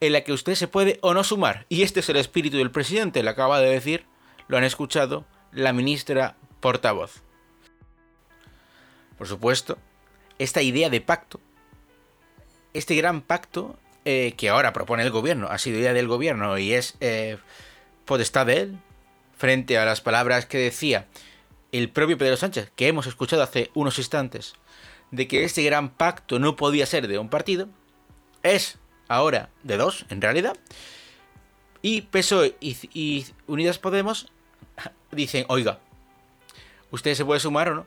en 0.00 0.12
la 0.12 0.22
que 0.22 0.32
usted 0.32 0.54
se 0.54 0.68
puede 0.68 0.98
o 1.02 1.14
no 1.14 1.24
sumar. 1.24 1.66
Y 1.68 1.82
este 1.82 2.00
es 2.00 2.08
el 2.08 2.16
espíritu 2.16 2.56
del 2.56 2.70
presidente, 2.70 3.22
le 3.22 3.30
acaba 3.30 3.60
de 3.60 3.70
decir, 3.70 4.06
lo 4.48 4.56
han 4.56 4.64
escuchado 4.64 5.24
la 5.52 5.72
ministra 5.72 6.36
portavoz. 6.60 7.22
Por 9.18 9.26
supuesto, 9.26 9.78
esta 10.38 10.62
idea 10.62 10.90
de 10.90 11.00
pacto, 11.00 11.40
este 12.72 12.96
gran 12.96 13.20
pacto 13.20 13.78
eh, 14.04 14.34
que 14.36 14.48
ahora 14.48 14.72
propone 14.72 15.02
el 15.02 15.10
gobierno, 15.10 15.48
ha 15.50 15.58
sido 15.58 15.78
idea 15.78 15.92
del 15.92 16.08
gobierno 16.08 16.58
y 16.58 16.72
es 16.72 16.96
eh, 17.00 17.38
potestad 18.04 18.46
de 18.46 18.60
él, 18.60 18.78
frente 19.42 19.76
a 19.76 19.84
las 19.84 20.00
palabras 20.00 20.46
que 20.46 20.56
decía 20.56 21.08
el 21.72 21.90
propio 21.90 22.16
Pedro 22.16 22.36
Sánchez, 22.36 22.70
que 22.76 22.86
hemos 22.86 23.08
escuchado 23.08 23.42
hace 23.42 23.72
unos 23.74 23.98
instantes, 23.98 24.54
de 25.10 25.26
que 25.26 25.42
este 25.42 25.64
gran 25.64 25.90
pacto 25.90 26.38
no 26.38 26.54
podía 26.54 26.86
ser 26.86 27.08
de 27.08 27.18
un 27.18 27.28
partido, 27.28 27.66
es 28.44 28.78
ahora 29.08 29.50
de 29.64 29.78
dos, 29.78 30.06
en 30.10 30.22
realidad. 30.22 30.56
Y 31.82 32.02
PSOE 32.02 32.56
y 32.60 33.26
Unidas 33.48 33.80
Podemos 33.80 34.30
dicen, 35.10 35.44
oiga, 35.48 35.80
¿usted 36.92 37.16
se 37.16 37.24
puede 37.24 37.40
sumar 37.40 37.68
o 37.70 37.74
no? 37.74 37.86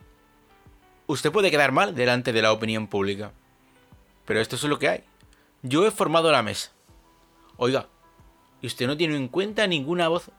Usted 1.08 1.32
puede 1.32 1.52
quedar 1.52 1.72
mal 1.72 1.96
delante 1.96 2.34
de 2.34 2.42
la 2.42 2.52
opinión 2.52 2.88
pública. 2.88 3.32
Pero 4.26 4.42
esto 4.42 4.58
es 4.58 4.64
lo 4.66 4.78
que 4.78 4.90
hay. 4.90 5.04
Yo 5.62 5.88
he 5.88 5.92
formado 5.92 6.34
la 6.34 6.44
mesa. 6.44 6.74
Oiga, 7.56 7.88
¿y 8.62 8.68
usted 8.68 8.88
no 8.88 8.98
tiene 8.98 9.16
en 9.16 9.30
cuenta 9.30 9.68
ninguna 9.68 10.10
voz 10.10 10.32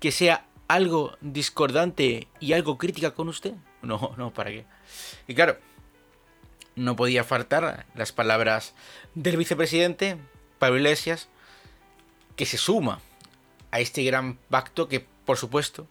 que 0.00 0.10
sea 0.10 0.44
algo 0.68 1.16
discordante 1.20 2.28
y 2.40 2.52
algo 2.52 2.78
crítica 2.78 3.12
con 3.12 3.28
usted? 3.28 3.54
No, 3.82 4.14
no, 4.16 4.32
¿para 4.32 4.50
qué? 4.50 4.64
Y 5.28 5.34
claro, 5.34 5.58
no 6.74 6.96
podía 6.96 7.22
faltar 7.22 7.86
las 7.94 8.10
palabras 8.10 8.74
del 9.14 9.36
vicepresidente, 9.36 10.16
Pablo 10.58 10.78
Iglesias, 10.78 11.28
que 12.34 12.46
se 12.46 12.56
suma 12.56 13.00
a 13.70 13.78
este 13.78 14.02
gran 14.02 14.38
pacto 14.50 14.88
que, 14.88 15.06
por 15.24 15.36
supuesto, 15.36 15.86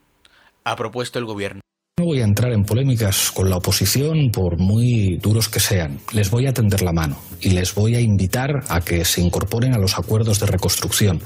ha 0.65 0.75
propuesto 0.75 1.19
el 1.19 1.25
gobierno. 1.25 1.61
No 1.97 2.07
voy 2.07 2.19
a 2.19 2.25
entrar 2.25 2.51
en 2.51 2.65
polémicas 2.65 3.31
con 3.31 3.49
la 3.49 3.55
oposición 3.55 4.29
por 4.31 4.57
muy 4.57 5.17
duros 5.21 5.47
que 5.47 5.61
sean. 5.61 5.99
Les 6.11 6.29
voy 6.29 6.47
a 6.47 6.53
tender 6.53 6.81
la 6.81 6.91
mano 6.91 7.17
y 7.39 7.51
les 7.51 7.73
voy 7.73 7.95
a 7.95 8.01
invitar 8.01 8.63
a 8.67 8.81
que 8.81 9.05
se 9.05 9.21
incorporen 9.21 9.73
a 9.73 9.77
los 9.77 9.97
acuerdos 9.97 10.41
de 10.41 10.47
reconstrucción. 10.47 11.21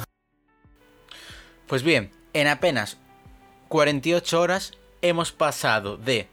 Pues 1.65 1.81
bien, 1.81 2.11
en 2.33 2.47
apenas 2.47 2.99
48 3.69 4.41
horas 4.41 4.73
hemos 5.01 5.31
pasado 5.31 5.95
de 5.97 6.27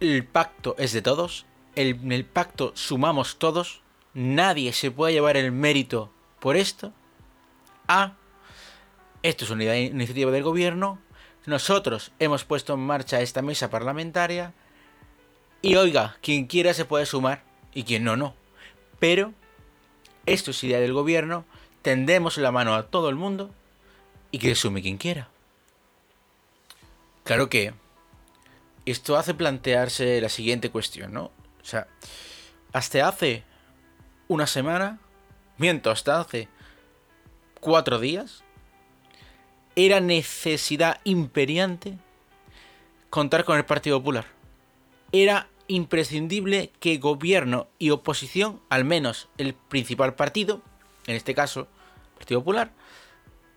el 0.00 0.24
pacto 0.24 0.74
es 0.78 0.92
de 0.92 1.02
todos, 1.02 1.44
en 1.74 2.12
el 2.12 2.24
pacto 2.24 2.72
sumamos 2.74 3.38
todos, 3.38 3.82
nadie 4.14 4.72
se 4.72 4.90
puede 4.90 5.12
llevar 5.12 5.36
el 5.36 5.52
mérito 5.52 6.12
por 6.40 6.56
esto, 6.56 6.92
a 7.88 8.14
esto 9.22 9.44
es 9.44 9.50
una 9.50 9.76
iniciativa 9.76 10.30
del 10.30 10.42
gobierno, 10.42 11.00
nosotros 11.46 12.12
hemos 12.18 12.44
puesto 12.44 12.74
en 12.74 12.80
marcha 12.80 13.20
esta 13.20 13.42
mesa 13.42 13.70
parlamentaria 13.70 14.54
y 15.62 15.76
oiga, 15.76 16.16
quien 16.22 16.46
quiera 16.46 16.74
se 16.74 16.84
puede 16.84 17.06
sumar 17.06 17.42
y 17.74 17.84
quien 17.84 18.04
no, 18.04 18.16
no. 18.16 18.34
Pero 18.98 19.32
esto 20.26 20.52
es 20.52 20.64
idea 20.64 20.80
del 20.80 20.92
gobierno, 20.92 21.44
tendemos 21.82 22.36
la 22.38 22.52
mano 22.52 22.74
a 22.74 22.84
todo 22.84 23.08
el 23.08 23.16
mundo 23.16 23.50
y 24.30 24.38
que 24.38 24.54
sume 24.54 24.82
quien 24.82 24.98
quiera. 24.98 25.28
Claro 27.26 27.48
que 27.48 27.74
esto 28.84 29.16
hace 29.16 29.34
plantearse 29.34 30.20
la 30.20 30.28
siguiente 30.28 30.70
cuestión, 30.70 31.12
¿no? 31.12 31.32
O 31.60 31.64
sea, 31.64 31.88
hasta 32.72 33.08
hace 33.08 33.42
una 34.28 34.46
semana, 34.46 35.00
miento, 35.58 35.90
hasta 35.90 36.20
hace 36.20 36.48
cuatro 37.58 37.98
días, 37.98 38.44
era 39.74 39.98
necesidad 39.98 41.00
imperiante 41.02 41.98
contar 43.10 43.44
con 43.44 43.56
el 43.56 43.64
Partido 43.64 43.98
Popular. 43.98 44.26
Era 45.10 45.48
imprescindible 45.66 46.70
que 46.78 46.98
gobierno 46.98 47.66
y 47.80 47.90
oposición, 47.90 48.62
al 48.68 48.84
menos 48.84 49.28
el 49.36 49.54
principal 49.54 50.14
partido, 50.14 50.62
en 51.08 51.16
este 51.16 51.34
caso 51.34 51.66
Partido 52.16 52.38
Popular, 52.38 52.70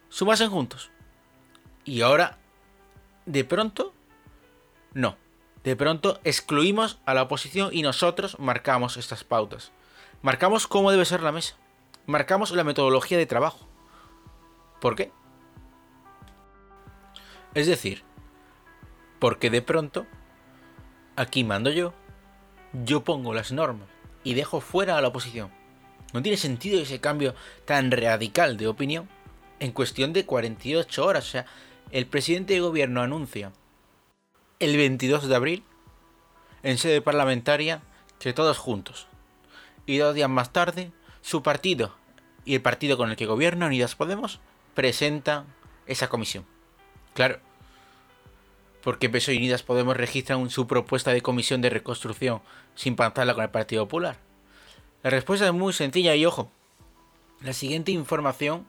sumasen 0.10 0.50
juntos. 0.50 0.90
Y 1.86 2.02
ahora, 2.02 2.39
de 3.30 3.44
pronto, 3.44 3.94
no. 4.94 5.16
De 5.64 5.76
pronto 5.76 6.20
excluimos 6.24 7.00
a 7.06 7.14
la 7.14 7.22
oposición 7.22 7.70
y 7.72 7.84
nosotros 7.84 8.40
marcamos 8.40 8.98
estas 8.98 9.24
pautas. 9.24 9.72
Marcamos 10.24 10.66
cómo 10.66 10.90
debe 10.90 11.06
ser 11.06 11.22
la 11.22 11.32
mesa. 11.32 11.56
Marcamos 12.08 12.50
la 12.52 12.64
metodología 12.64 13.20
de 13.20 13.28
trabajo. 13.28 13.68
¿Por 14.82 14.96
qué? 14.96 15.12
Es 17.54 17.68
decir, 17.68 18.04
porque 19.20 19.52
de 19.52 19.62
pronto, 19.62 20.08
aquí 21.16 21.44
mando 21.44 21.70
yo, 21.70 21.94
yo 22.74 23.04
pongo 23.04 23.36
las 23.36 23.52
normas 23.52 23.90
y 24.24 24.34
dejo 24.34 24.60
fuera 24.60 24.98
a 24.98 25.02
la 25.02 25.10
oposición. 25.10 25.52
No 26.14 26.24
tiene 26.24 26.38
sentido 26.38 26.82
ese 26.82 27.00
cambio 27.00 27.36
tan 27.66 27.92
radical 27.92 28.58
de 28.58 28.68
opinión 28.68 29.08
en 29.60 29.72
cuestión 29.72 30.14
de 30.14 30.26
48 30.26 31.06
horas. 31.06 31.28
O 31.28 31.30
sea, 31.30 31.46
el 31.92 32.06
presidente 32.06 32.54
de 32.54 32.60
gobierno 32.62 33.02
anuncia 33.02 33.52
el 34.60 34.78
22 34.78 35.28
de 35.28 35.36
abril 35.36 35.64
en 36.64 36.78
sede 36.78 37.02
parlamentaria 37.02 37.82
que 38.20 38.34
todos 38.34 38.58
juntos. 38.58 39.08
Y 39.86 39.98
dos 39.98 40.14
días 40.14 40.30
más 40.30 40.52
tarde, 40.52 40.92
su 41.22 41.42
partido 41.42 41.96
y 42.46 42.56
el 42.56 42.62
partido 42.62 42.98
con 42.98 43.10
el 43.10 43.16
que 43.16 43.26
gobierna, 43.26 43.68
Unidas 43.68 43.96
Podemos, 43.96 44.40
presentan 44.76 45.46
esa 45.88 46.10
comisión. 46.10 46.46
Claro. 47.14 47.40
Porque 48.84 49.10
PSOE 49.10 49.36
y 49.36 49.38
Unidas 49.38 49.64
Podemos 49.64 49.98
registran 49.98 50.50
su 50.50 50.68
propuesta 50.68 51.12
de 51.12 51.22
comisión 51.22 51.62
de 51.62 51.70
reconstrucción 51.70 52.42
sin 52.76 52.96
pactarla 52.96 53.34
con 53.34 53.44
el 53.44 53.50
Partido 53.50 53.86
Popular. 53.86 54.18
La 55.02 55.10
respuesta 55.10 55.48
es 55.48 55.54
muy 55.54 55.74
sencilla 55.74 56.16
y 56.16 56.26
ojo. 56.26 56.52
La 57.42 57.54
siguiente 57.54 57.92
información 57.92 58.68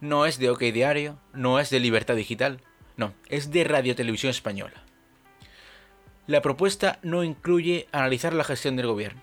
no 0.00 0.26
es 0.26 0.38
de 0.38 0.50
OK 0.50 0.60
Diario, 0.60 1.18
no 1.32 1.58
es 1.58 1.70
de 1.70 1.80
Libertad 1.80 2.16
Digital, 2.16 2.60
no, 2.96 3.14
es 3.28 3.50
de 3.50 3.64
Radio 3.64 3.94
Televisión 3.94 4.30
Española. 4.30 4.82
La 6.26 6.42
propuesta 6.42 6.98
no 7.02 7.24
incluye 7.24 7.88
analizar 7.92 8.34
la 8.34 8.44
gestión 8.44 8.76
del 8.76 8.86
gobierno. 8.86 9.22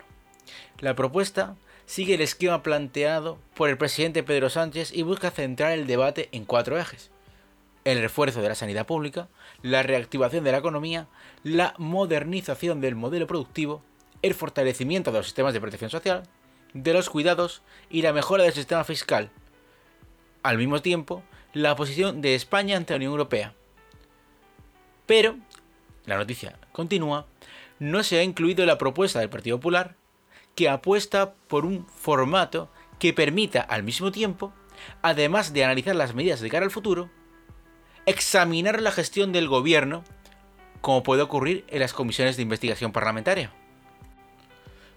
La 0.79 0.95
propuesta 0.95 1.55
sigue 1.85 2.15
el 2.15 2.21
esquema 2.21 2.63
planteado 2.63 3.37
por 3.55 3.69
el 3.69 3.77
presidente 3.77 4.23
Pedro 4.23 4.49
Sánchez 4.49 4.91
y 4.93 5.03
busca 5.03 5.31
centrar 5.31 5.71
el 5.71 5.87
debate 5.87 6.29
en 6.31 6.45
cuatro 6.45 6.79
ejes 6.79 7.11
el 7.85 8.01
refuerzo 8.01 8.41
de 8.41 8.49
la 8.49 8.55
sanidad 8.55 8.87
pública, 8.87 9.29
la 9.61 9.83
reactivación 9.83 10.43
de 10.43 10.51
la 10.51 10.57
economía, 10.57 11.07
la 11.43 11.75
modernización 11.77 12.81
del 12.81 12.95
modelo 12.95 13.27
productivo, 13.27 13.83
el 14.23 14.33
fortalecimiento 14.33 15.11
de 15.11 15.19
los 15.19 15.27
sistemas 15.27 15.53
de 15.53 15.61
protección 15.61 15.91
social, 15.91 16.23
de 16.73 16.93
los 16.93 17.09
cuidados 17.09 17.61
y 17.89 18.01
la 18.01 18.11
mejora 18.11 18.43
del 18.43 18.53
sistema 18.53 18.83
fiscal. 18.83 19.29
Al 20.45 20.59
mismo 20.59 20.79
tiempo, 20.79 21.23
la 21.53 21.75
posición 21.75 22.21
de 22.21 22.35
España 22.35 22.77
ante 22.77 22.93
la 22.93 22.97
Unión 22.97 23.13
Europea. 23.13 23.55
Pero, 25.07 25.37
la 26.05 26.17
noticia 26.17 26.59
continúa, 26.71 27.25
no 27.79 28.03
se 28.03 28.19
ha 28.19 28.23
incluido 28.23 28.63
la 28.67 28.77
propuesta 28.77 29.19
del 29.19 29.31
Partido 29.31 29.57
Popular 29.57 29.95
que 30.53 30.69
apuesta 30.69 31.33
por 31.33 31.65
un 31.65 31.87
formato 31.87 32.69
que 32.99 33.11
permita 33.11 33.59
al 33.59 33.81
mismo 33.81 34.11
tiempo, 34.11 34.53
además 35.01 35.51
de 35.51 35.63
analizar 35.63 35.95
las 35.95 36.13
medidas 36.13 36.41
de 36.41 36.49
cara 36.51 36.65
al 36.65 36.71
futuro, 36.71 37.09
examinar 38.05 38.83
la 38.83 38.91
gestión 38.91 39.31
del 39.31 39.47
gobierno, 39.47 40.03
como 40.81 41.01
puede 41.01 41.23
ocurrir 41.23 41.65
en 41.69 41.79
las 41.79 41.93
comisiones 41.93 42.35
de 42.35 42.43
investigación 42.43 42.91
parlamentaria. 42.91 43.51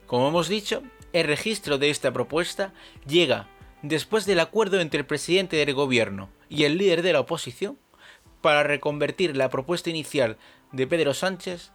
Como 0.06 0.28
hemos 0.28 0.48
dicho, 0.48 0.82
el 1.14 1.26
registro 1.26 1.78
de 1.78 1.88
esta 1.88 2.12
propuesta 2.12 2.74
llega 3.06 3.48
después 3.82 4.26
del 4.26 4.40
acuerdo 4.40 4.80
entre 4.80 5.00
el 5.00 5.06
presidente 5.06 5.56
del 5.56 5.74
gobierno 5.74 6.28
y 6.48 6.64
el 6.64 6.78
líder 6.78 7.02
de 7.02 7.12
la 7.12 7.20
oposición 7.20 7.78
para 8.40 8.62
reconvertir 8.62 9.36
la 9.36 9.50
propuesta 9.50 9.90
inicial 9.90 10.36
de 10.72 10.86
Pedro 10.86 11.14
Sánchez 11.14 11.70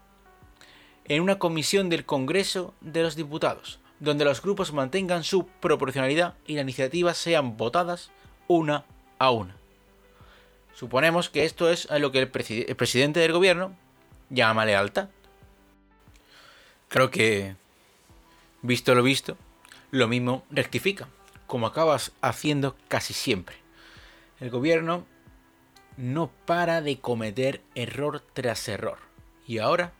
en 1.05 1.21
una 1.21 1.39
comisión 1.39 1.89
del 1.89 2.05
Congreso 2.05 2.73
de 2.81 3.03
los 3.03 3.15
Diputados, 3.15 3.79
donde 3.99 4.25
los 4.25 4.41
grupos 4.41 4.73
mantengan 4.73 5.23
su 5.23 5.47
proporcionalidad 5.47 6.35
y 6.45 6.53
las 6.53 6.63
iniciativas 6.63 7.17
sean 7.17 7.57
votadas 7.57 8.11
una 8.47 8.85
a 9.19 9.31
una. 9.31 9.55
Suponemos 10.73 11.29
que 11.29 11.45
esto 11.45 11.69
es 11.69 11.89
a 11.91 11.99
lo 11.99 12.11
que 12.11 12.19
el, 12.19 12.31
el 12.67 12.75
presidente 12.75 13.19
del 13.19 13.31
gobierno 13.31 13.75
llama 14.29 14.65
lealtad. 14.65 15.09
Creo 16.87 17.11
que, 17.11 17.55
visto 18.61 18.95
lo 18.95 19.03
visto, 19.03 19.37
lo 19.91 20.07
mismo 20.07 20.43
rectifica, 20.49 21.07
como 21.53 21.67
acabas 21.67 22.13
haciendo 22.19 22.75
casi 22.87 23.13
siempre. 23.13 23.55
El 24.39 24.49
gobierno 24.49 25.05
no 25.97 26.31
para 26.47 26.81
de 26.81 26.99
cometer 26.99 27.61
error 27.75 28.23
tras 28.33 28.67
error. 28.67 28.97
Y 29.45 29.59
ahora, 29.59 29.93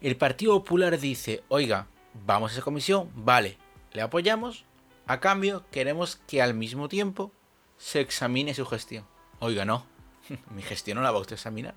el 0.00 0.16
Partido 0.16 0.54
Popular 0.54 0.98
dice, 0.98 1.44
oiga, 1.48 1.88
vamos 2.24 2.50
a 2.50 2.54
esa 2.54 2.62
comisión, 2.62 3.10
vale, 3.14 3.58
le 3.92 4.00
apoyamos, 4.00 4.64
a 5.04 5.20
cambio 5.20 5.66
queremos 5.70 6.16
que 6.26 6.40
al 6.40 6.54
mismo 6.54 6.88
tiempo 6.88 7.30
se 7.76 8.00
examine 8.00 8.54
su 8.54 8.64
gestión. 8.64 9.04
Oiga, 9.40 9.66
no, 9.66 9.84
mi 10.54 10.62
gestión 10.62 10.96
no 10.96 11.02
la 11.02 11.10
va 11.10 11.18
a 11.18 11.20
usted 11.20 11.34
examinar. 11.34 11.74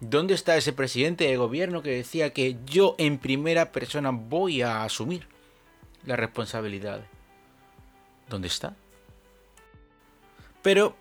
¿Dónde 0.00 0.32
está 0.32 0.56
ese 0.56 0.72
presidente 0.72 1.24
de 1.24 1.36
gobierno 1.36 1.82
que 1.82 1.90
decía 1.90 2.32
que 2.32 2.56
yo 2.64 2.94
en 2.96 3.18
primera 3.18 3.70
persona 3.70 4.12
voy 4.12 4.62
a 4.62 4.82
asumir 4.82 5.28
la 6.06 6.16
responsabilidad? 6.16 7.04
¿Dónde 8.30 8.48
está? 8.48 8.74
Pero 10.62 10.96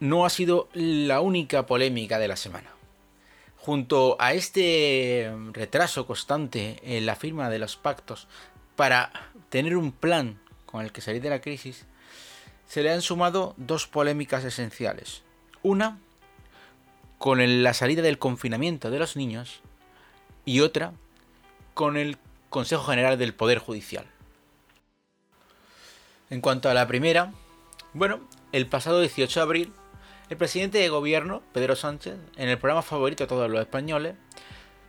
no 0.00 0.26
ha 0.26 0.30
sido 0.30 0.68
la 0.74 1.20
única 1.20 1.64
polémica 1.64 2.18
de 2.18 2.28
la 2.28 2.36
semana. 2.36 2.70
Junto 3.56 4.16
a 4.18 4.34
este 4.34 5.32
retraso 5.52 6.06
constante 6.06 6.80
en 6.82 7.06
la 7.06 7.14
firma 7.14 7.48
de 7.48 7.60
los 7.60 7.76
pactos 7.76 8.26
para 8.74 9.12
tener 9.48 9.76
un 9.76 9.92
plan 9.92 10.40
con 10.66 10.82
el 10.82 10.90
que 10.90 11.00
salir 11.00 11.22
de 11.22 11.30
la 11.30 11.40
crisis, 11.40 11.86
se 12.66 12.82
le 12.82 12.90
han 12.90 13.02
sumado 13.02 13.54
dos 13.56 13.86
polémicas 13.86 14.44
esenciales. 14.44 15.22
Una, 15.62 16.00
con 17.18 17.62
la 17.62 17.74
salida 17.74 18.02
del 18.02 18.18
confinamiento 18.18 18.90
de 18.90 18.98
los 18.98 19.14
niños, 19.14 19.60
y 20.44 20.60
otra, 20.60 20.94
con 21.74 21.96
el 21.96 22.18
Consejo 22.48 22.82
General 22.84 23.16
del 23.16 23.34
Poder 23.34 23.58
Judicial. 23.58 24.06
En 26.32 26.40
cuanto 26.40 26.70
a 26.70 26.74
la 26.74 26.86
primera, 26.86 27.30
bueno, 27.92 28.20
el 28.52 28.66
pasado 28.66 29.00
18 29.00 29.38
de 29.38 29.42
abril 29.42 29.72
el 30.30 30.38
presidente 30.38 30.78
de 30.78 30.88
gobierno, 30.88 31.42
Pedro 31.52 31.76
Sánchez, 31.76 32.14
en 32.38 32.48
el 32.48 32.56
programa 32.56 32.80
favorito 32.80 33.24
de 33.24 33.28
todos 33.28 33.50
los 33.50 33.60
españoles, 33.60 34.14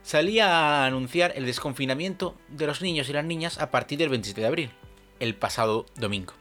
salía 0.04 0.48
a 0.48 0.86
anunciar 0.86 1.34
el 1.36 1.46
desconfinamiento 1.46 2.38
de 2.48 2.66
los 2.66 2.82
niños 2.82 3.10
y 3.10 3.14
las 3.14 3.26
niñas 3.26 3.60
a 3.60 3.72
partir 3.72 4.00
del 4.00 4.08
27 4.08 4.40
de 4.40 4.48
abril, 4.48 4.72
el 5.20 5.36
pasado 5.36 5.86
domingo. 5.98 6.32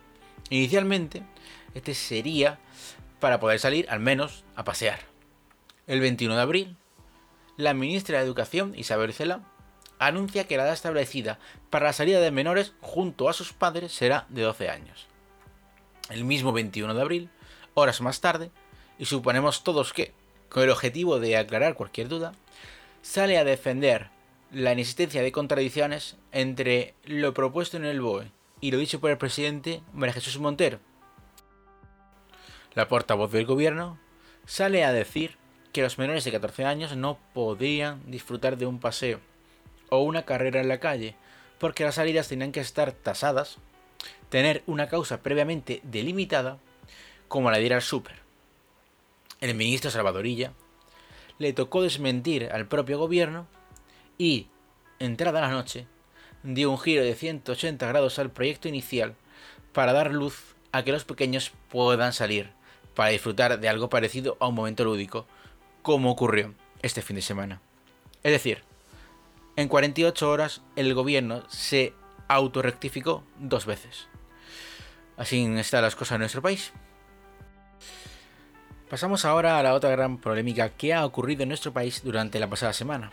Inicialmente, 0.51 1.25
este 1.75 1.95
sería 1.95 2.61
para 3.19 3.41
poder 3.41 3.59
salir 3.59 3.91
al 3.91 3.99
menos 3.99 4.45
a 4.55 4.63
pasear. 4.63 5.01
El 5.89 5.99
21 5.99 6.37
de 6.37 6.43
abril, 6.43 6.77
la 7.57 7.75
ministra 7.75 8.19
de 8.19 8.25
Educación, 8.25 8.73
Isabel 8.77 9.13
Cela, 9.13 9.41
anuncia 10.07 10.47
que 10.47 10.57
la 10.57 10.65
edad 10.65 10.73
establecida 10.73 11.39
para 11.71 11.87
la 11.87 11.93
salida 11.93 12.21
de 12.21 12.31
menores 12.31 12.73
junto 12.81 13.29
a 13.29 13.33
sus 13.33 13.53
padres 13.53 13.93
será 13.93 14.27
de 14.29 14.43
12 14.43 14.69
años. 14.69 15.07
El 16.11 16.25
mismo 16.25 16.53
21 16.53 16.95
de 16.95 17.01
abril, 17.01 17.31
horas 17.75 18.01
más 18.01 18.21
tarde, 18.21 18.51
y 18.99 19.07
suponemos 19.07 19.65
todos 19.65 19.93
que, 19.93 20.13
con 20.49 20.63
el 20.63 20.71
objetivo 20.71 21.19
de 21.19 21.37
aclarar 21.37 21.75
cualquier 21.75 22.09
duda, 22.09 22.33
sale 23.01 23.39
a 23.39 23.45
defender 23.45 24.11
la 24.53 24.73
inexistencia 24.73 25.23
de 25.23 25.33
contradicciones 25.33 26.17
entre 26.31 26.95
lo 27.05 27.33
propuesto 27.33 27.77
en 27.77 27.85
el 27.85 28.01
BOE 28.01 28.31
y 28.61 28.71
lo 28.71 28.79
dicho 28.79 29.01
por 29.01 29.11
el 29.11 29.19
presidente 29.19 29.83
María 29.93 30.12
Jesús 30.12 30.38
Montero. 30.38 30.79
La 32.75 32.88
portavoz 32.88 33.33
del 33.33 33.47
gobierno 33.47 33.99
sale 34.47 34.85
a 34.85 34.93
decir 34.93 35.37
que 35.73 35.83
los 35.83 35.99
menores 35.99 36.25
de 36.25 36.33
14 36.33 36.65
años 36.65 36.97
no 36.97 37.19
podían 37.33 38.11
disfrutar 38.11 38.57
de 38.59 38.67
un 38.67 38.79
paseo 38.79 39.21
o 39.92 40.02
una 40.02 40.24
carrera 40.24 40.61
en 40.61 40.68
la 40.68 40.81
calle, 40.81 41.14
porque 41.59 41.85
las 41.85 41.96
salidas 41.96 42.28
tenían 42.28 42.52
que 42.52 42.61
estar 42.61 42.92
tasadas, 42.92 43.59
tener 44.28 44.62
una 44.66 44.88
causa 44.88 45.22
previamente 45.22 45.81
delimitada, 45.85 46.59
como 47.28 47.50
la 47.50 47.59
de 47.59 47.64
ir 47.64 47.74
al 47.74 47.83
súper 47.83 48.22
el 49.42 49.57
ministro 49.57 49.90
Salvadorilla, 49.90 50.52
le 51.38 51.52
tocó 51.52 51.83
desmentir 51.83 52.48
al 52.52 52.68
propio 52.68 52.96
gobierno 52.96 53.48
y, 54.16 54.46
entrada 55.00 55.40
la 55.40 55.50
noche, 55.50 55.88
dio 56.44 56.70
un 56.70 56.78
giro 56.78 57.02
de 57.02 57.16
180 57.16 57.85
grados 57.88 58.20
al 58.20 58.31
proyecto 58.31 58.68
inicial 58.68 59.16
para 59.72 59.92
dar 59.92 60.12
luz 60.12 60.55
a 60.70 60.85
que 60.85 60.92
los 60.92 61.05
pequeños 61.05 61.52
puedan 61.68 62.12
salir 62.12 62.52
para 62.94 63.11
disfrutar 63.11 63.59
de 63.59 63.68
algo 63.68 63.88
parecido 63.88 64.37
a 64.38 64.46
un 64.46 64.55
momento 64.55 64.85
lúdico, 64.85 65.26
como 65.83 66.12
ocurrió 66.12 66.55
este 66.81 67.02
fin 67.02 67.16
de 67.16 67.22
semana. 67.22 67.61
Es 68.22 68.31
decir, 68.31 68.62
en 69.57 69.69
48 69.69 70.31
horas 70.31 70.62
el 70.77 70.95
gobierno 70.95 71.43
se 71.49 71.95
autorrectificó 72.29 73.25
dos 73.38 73.67
veces. 73.67 74.09
Así 75.17 75.45
están 75.57 75.83
las 75.83 75.95
cosas 75.95 76.17
en 76.17 76.21
nuestro 76.21 76.43
país. 76.43 76.73
Pasamos 78.88 79.25
ahora 79.25 79.59
a 79.59 79.62
la 79.62 79.75
otra 79.75 79.91
gran 79.91 80.19
polémica 80.19 80.71
que 80.71 80.93
ha 80.93 81.07
ocurrido 81.07 81.43
en 81.43 81.49
nuestro 81.49 81.73
país 81.73 82.03
durante 82.05 82.38
la 82.38 82.51
pasada 82.51 82.73
semana. 82.73 83.11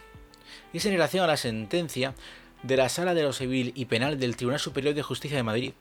Y 0.74 0.78
es 0.78 0.86
en 0.86 0.94
relación 0.94 1.24
a 1.24 1.28
la 1.28 1.38
sentencia 1.38 2.16
de 2.64 2.78
la 2.78 2.90
Sala 2.90 3.14
de 3.14 3.24
lo 3.24 3.34
Civil 3.34 3.72
y 3.76 3.86
Penal 3.86 4.20
del 4.20 4.36
Tribunal 4.36 4.60
Superior 4.60 4.94
de 4.94 5.04
Justicia 5.04 5.38
de 5.38 5.44
Madrid, 5.44 5.74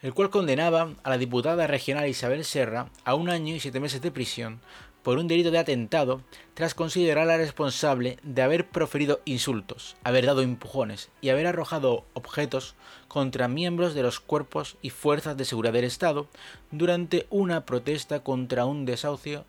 el 0.00 0.14
cual 0.14 0.30
condenaba 0.30 0.94
a 1.02 1.10
la 1.10 1.18
diputada 1.18 1.66
regional 1.66 2.08
Isabel 2.08 2.44
Serra 2.44 2.88
a 3.04 3.14
un 3.14 3.28
año 3.28 3.54
y 3.54 3.60
siete 3.60 3.80
meses 3.80 4.00
de 4.00 4.10
prisión 4.10 4.60
por 5.08 5.16
un 5.16 5.26
delito 5.26 5.50
de 5.50 5.58
atentado 5.58 6.20
tras 6.52 6.74
considerarla 6.74 7.38
responsable 7.38 8.18
de 8.22 8.42
haber 8.42 8.68
proferido 8.68 9.22
insultos, 9.24 9.96
haber 10.04 10.26
dado 10.26 10.42
empujones 10.42 11.08
y 11.22 11.30
haber 11.30 11.46
arrojado 11.46 12.04
objetos 12.12 12.74
contra 13.08 13.48
miembros 13.48 13.94
de 13.94 14.02
los 14.02 14.20
cuerpos 14.20 14.76
y 14.82 14.90
fuerzas 14.90 15.34
de 15.38 15.46
seguridad 15.46 15.72
del 15.72 15.86
Estado 15.86 16.26
durante 16.72 17.26
una 17.30 17.64
protesta 17.64 18.22
contra 18.22 18.66
un 18.66 18.84
desahucio 18.84 19.46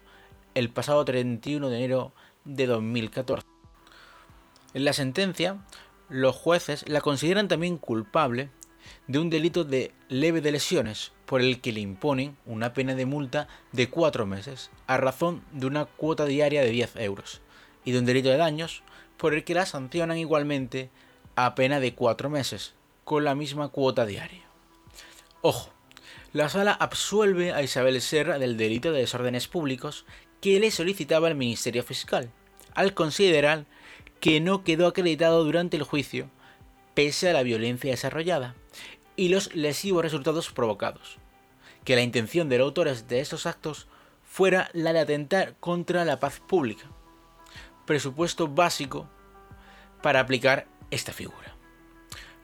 el 0.55 0.69
pasado 0.69 1.03
31 1.03 1.67
de 1.67 1.75
enero 1.75 2.13
de 2.45 2.65
2014. 2.65 3.45
En 4.73 4.85
la 4.85 4.93
sentencia, 4.93 5.57
los 6.07 6.37
jueces 6.37 6.87
la 6.87 7.01
consideran 7.01 7.49
también 7.49 7.77
culpable 7.77 8.49
de 9.07 9.19
un 9.19 9.29
delito 9.29 9.63
de 9.63 9.91
leve 10.07 10.41
de 10.41 10.51
lesiones, 10.51 11.11
por 11.25 11.41
el 11.41 11.61
que 11.61 11.71
le 11.71 11.79
imponen 11.79 12.37
una 12.45 12.73
pena 12.73 12.95
de 12.95 13.05
multa 13.05 13.47
de 13.71 13.89
cuatro 13.89 14.25
meses, 14.25 14.71
a 14.87 14.97
razón 14.97 15.43
de 15.51 15.67
una 15.67 15.85
cuota 15.85 16.25
diaria 16.25 16.61
de 16.61 16.71
10 16.71 16.95
euros, 16.97 17.41
y 17.85 17.91
de 17.91 17.99
un 17.99 18.05
delito 18.05 18.29
de 18.29 18.37
daños, 18.37 18.83
por 19.17 19.33
el 19.33 19.43
que 19.43 19.53
la 19.53 19.65
sancionan 19.65 20.17
igualmente 20.17 20.89
a 21.35 21.55
pena 21.55 21.79
de 21.79 21.93
cuatro 21.93 22.29
meses, 22.29 22.73
con 23.03 23.23
la 23.23 23.35
misma 23.35 23.69
cuota 23.69 24.05
diaria. 24.05 24.43
Ojo, 25.41 25.71
la 26.33 26.49
sala 26.49 26.73
absuelve 26.73 27.53
a 27.53 27.63
Isabel 27.63 28.01
Serra 28.01 28.37
del 28.39 28.57
delito 28.57 28.91
de 28.91 28.99
desórdenes 28.99 29.47
públicos 29.47 30.05
que 30.41 30.59
le 30.59 30.69
solicitaba 30.71 31.27
el 31.27 31.35
Ministerio 31.35 31.83
Fiscal, 31.83 32.31
al 32.75 32.93
considerar 32.93 33.65
que 34.19 34.39
no 34.41 34.63
quedó 34.63 34.87
acreditado 34.87 35.43
durante 35.43 35.77
el 35.77 35.83
juicio, 35.83 36.29
pese 36.93 37.29
a 37.29 37.33
la 37.33 37.43
violencia 37.43 37.91
desarrollada, 37.91 38.55
y 39.19 39.27
los 39.27 39.53
lesivos 39.53 40.01
resultados 40.01 40.49
provocados. 40.49 41.17
Que 41.83 41.95
la 41.95 42.01
intención 42.01 42.47
de 42.47 42.57
los 42.57 42.67
autores 42.67 43.09
de 43.09 43.19
estos 43.19 43.45
actos 43.45 43.89
fuera 44.23 44.69
la 44.71 44.93
de 44.93 45.01
atentar 45.01 45.55
contra 45.59 46.05
la 46.05 46.21
paz 46.21 46.39
pública. 46.39 46.85
Presupuesto 47.85 48.47
básico 48.47 49.09
para 50.01 50.21
aplicar 50.21 50.67
esta 50.89 51.11
figura. 51.11 51.53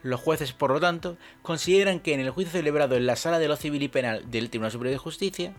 Los 0.02 0.20
jueces, 0.20 0.52
por 0.52 0.70
lo 0.70 0.78
tanto, 0.78 1.16
consideran 1.40 1.98
que 2.00 2.12
en 2.12 2.20
el 2.20 2.28
juicio 2.28 2.52
celebrado 2.52 2.94
en 2.94 3.06
la 3.06 3.16
Sala 3.16 3.38
de 3.38 3.48
lo 3.48 3.56
Civil 3.56 3.82
y 3.82 3.88
Penal 3.88 4.30
del 4.30 4.50
Tribunal 4.50 4.70
Superior 4.70 4.92
de 4.92 4.98
Justicia, 4.98 5.54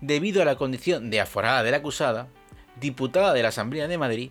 debido 0.00 0.42
a 0.42 0.44
la 0.44 0.54
condición 0.54 1.10
de 1.10 1.20
aforada 1.20 1.64
de 1.64 1.72
la 1.72 1.78
acusada, 1.78 2.28
diputada 2.78 3.32
de 3.32 3.42
la 3.42 3.48
Asamblea 3.48 3.88
de 3.88 3.98
Madrid, 3.98 4.30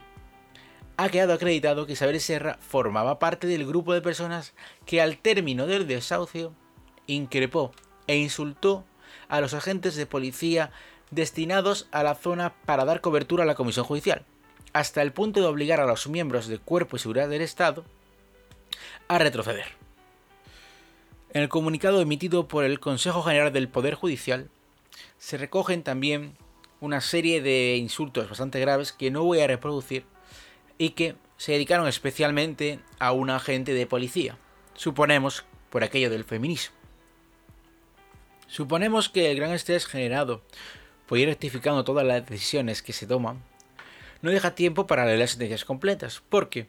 ha 0.97 1.09
quedado 1.09 1.33
acreditado 1.33 1.85
que 1.85 1.93
Isabel 1.93 2.19
Serra 2.19 2.57
formaba 2.61 3.19
parte 3.19 3.47
del 3.47 3.65
grupo 3.65 3.93
de 3.93 4.01
personas 4.01 4.53
que 4.85 5.01
al 5.01 5.17
término 5.17 5.67
del 5.67 5.87
desahucio 5.87 6.53
increpó 7.07 7.71
e 8.07 8.17
insultó 8.17 8.85
a 9.27 9.41
los 9.41 9.53
agentes 9.53 9.95
de 9.95 10.05
policía 10.05 10.71
destinados 11.11 11.87
a 11.91 12.03
la 12.03 12.15
zona 12.15 12.53
para 12.65 12.85
dar 12.85 13.01
cobertura 13.01 13.43
a 13.43 13.47
la 13.47 13.55
comisión 13.55 13.85
judicial, 13.85 14.25
hasta 14.73 15.01
el 15.01 15.11
punto 15.11 15.41
de 15.41 15.47
obligar 15.47 15.79
a 15.79 15.85
los 15.85 16.07
miembros 16.07 16.47
del 16.47 16.61
Cuerpo 16.61 16.97
de 16.97 17.01
Seguridad 17.01 17.29
del 17.29 17.41
Estado 17.41 17.83
a 19.07 19.17
retroceder. 19.17 19.67
En 21.33 21.41
el 21.41 21.49
comunicado 21.49 22.01
emitido 22.01 22.47
por 22.47 22.63
el 22.63 22.79
Consejo 22.79 23.21
General 23.21 23.51
del 23.51 23.67
Poder 23.67 23.95
Judicial 23.95 24.49
se 25.17 25.37
recogen 25.37 25.83
también 25.83 26.37
una 26.79 27.01
serie 27.01 27.41
de 27.41 27.75
insultos 27.77 28.29
bastante 28.29 28.59
graves 28.59 28.93
que 28.93 29.11
no 29.11 29.23
voy 29.23 29.41
a 29.41 29.47
reproducir 29.47 30.05
y 30.77 30.91
que 30.91 31.15
se 31.37 31.53
dedicaron 31.53 31.87
especialmente 31.87 32.79
a 32.99 33.11
un 33.11 33.29
agente 33.29 33.73
de 33.73 33.87
policía, 33.87 34.37
suponemos 34.73 35.45
por 35.69 35.83
aquello 35.83 36.09
del 36.09 36.23
feminismo. 36.23 36.75
Suponemos 38.47 39.09
que 39.09 39.31
el 39.31 39.37
gran 39.37 39.51
estrés 39.51 39.85
generado 39.85 40.41
por 41.07 41.17
ir 41.17 41.27
rectificando 41.27 41.83
todas 41.83 42.05
las 42.05 42.25
decisiones 42.25 42.81
que 42.81 42.93
se 42.93 43.07
toman 43.07 43.43
no 44.21 44.31
deja 44.31 44.55
tiempo 44.55 44.87
para 44.87 45.05
leer 45.05 45.19
las 45.19 45.31
sentencias 45.31 45.65
completas, 45.65 46.23
porque 46.29 46.67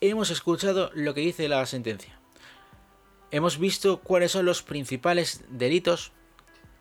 hemos 0.00 0.30
escuchado 0.30 0.90
lo 0.94 1.14
que 1.14 1.20
dice 1.20 1.48
la 1.48 1.64
sentencia. 1.66 2.18
Hemos 3.30 3.58
visto 3.58 4.00
cuáles 4.00 4.32
son 4.32 4.46
los 4.46 4.62
principales 4.62 5.44
delitos 5.48 6.12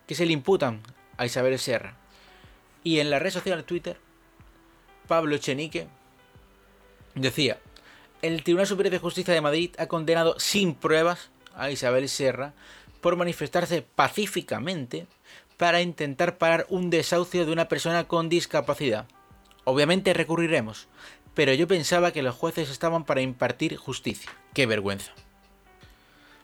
que 0.07 0.15
se 0.15 0.25
le 0.25 0.33
imputan 0.33 0.81
a 1.17 1.25
Isabel 1.25 1.57
Serra. 1.59 1.97
Y 2.83 2.99
en 2.99 3.09
la 3.09 3.19
red 3.19 3.31
social 3.31 3.63
Twitter, 3.63 3.97
Pablo 5.07 5.37
Chenique 5.37 5.87
decía, 7.15 7.59
el 8.21 8.43
Tribunal 8.43 8.67
Superior 8.67 8.91
de 8.93 8.99
Justicia 8.99 9.33
de 9.33 9.41
Madrid 9.41 9.71
ha 9.77 9.87
condenado 9.87 10.39
sin 10.39 10.75
pruebas 10.75 11.29
a 11.55 11.69
Isabel 11.71 12.07
Serra 12.09 12.53
por 13.01 13.15
manifestarse 13.15 13.81
pacíficamente 13.81 15.07
para 15.57 15.81
intentar 15.81 16.37
parar 16.37 16.65
un 16.69 16.89
desahucio 16.89 17.45
de 17.45 17.51
una 17.51 17.67
persona 17.67 18.05
con 18.05 18.29
discapacidad. 18.29 19.07
Obviamente 19.65 20.13
recurriremos, 20.13 20.87
pero 21.33 21.53
yo 21.53 21.67
pensaba 21.67 22.11
que 22.11 22.23
los 22.23 22.35
jueces 22.35 22.69
estaban 22.69 23.05
para 23.05 23.21
impartir 23.21 23.75
justicia. 23.77 24.31
¡Qué 24.53 24.65
vergüenza! 24.65 25.11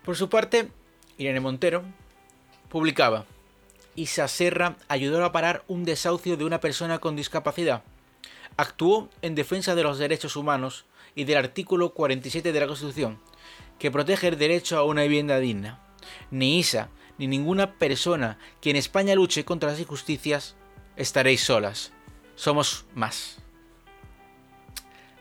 Por 0.03 0.15
su 0.15 0.29
parte, 0.29 0.69
Irene 1.17 1.39
Montero 1.39 1.84
publicaba, 2.69 3.25
Isa 3.95 4.27
Serra 4.27 4.75
ayudó 4.88 5.23
a 5.25 5.32
parar 5.32 5.63
un 5.67 5.84
desahucio 5.84 6.38
de 6.38 6.45
una 6.45 6.60
persona 6.60 6.99
con 6.99 7.15
discapacidad. 7.15 7.84
Actuó 8.60 9.08
en 9.22 9.36
defensa 9.36 9.74
de 9.74 9.84
los 9.84 10.00
derechos 10.00 10.36
humanos 10.36 10.84
y 11.15 11.24
del 11.24 11.38
artículo 11.38 11.93
47 11.93 12.52
de 12.52 12.60
la 12.60 12.67
Constitución, 12.67 13.17
que 13.80 13.89
protege 13.89 14.28
el 14.28 14.38
derecho 14.38 14.78
a 14.78 14.84
una 14.84 15.04
vivienda 15.04 15.39
digna. 15.39 15.80
Ni 16.30 16.60
Isa 16.60 16.89
ni 17.17 17.28
ninguna 17.28 17.76
persona 17.80 18.38
que 18.60 18.69
en 18.69 18.76
España 18.76 19.15
luche 19.15 19.45
contra 19.45 19.72
las 19.72 19.80
injusticias 19.80 20.58
estaréis 20.98 21.41
solas. 21.41 21.93
Somos 22.36 22.86
más. 22.93 23.38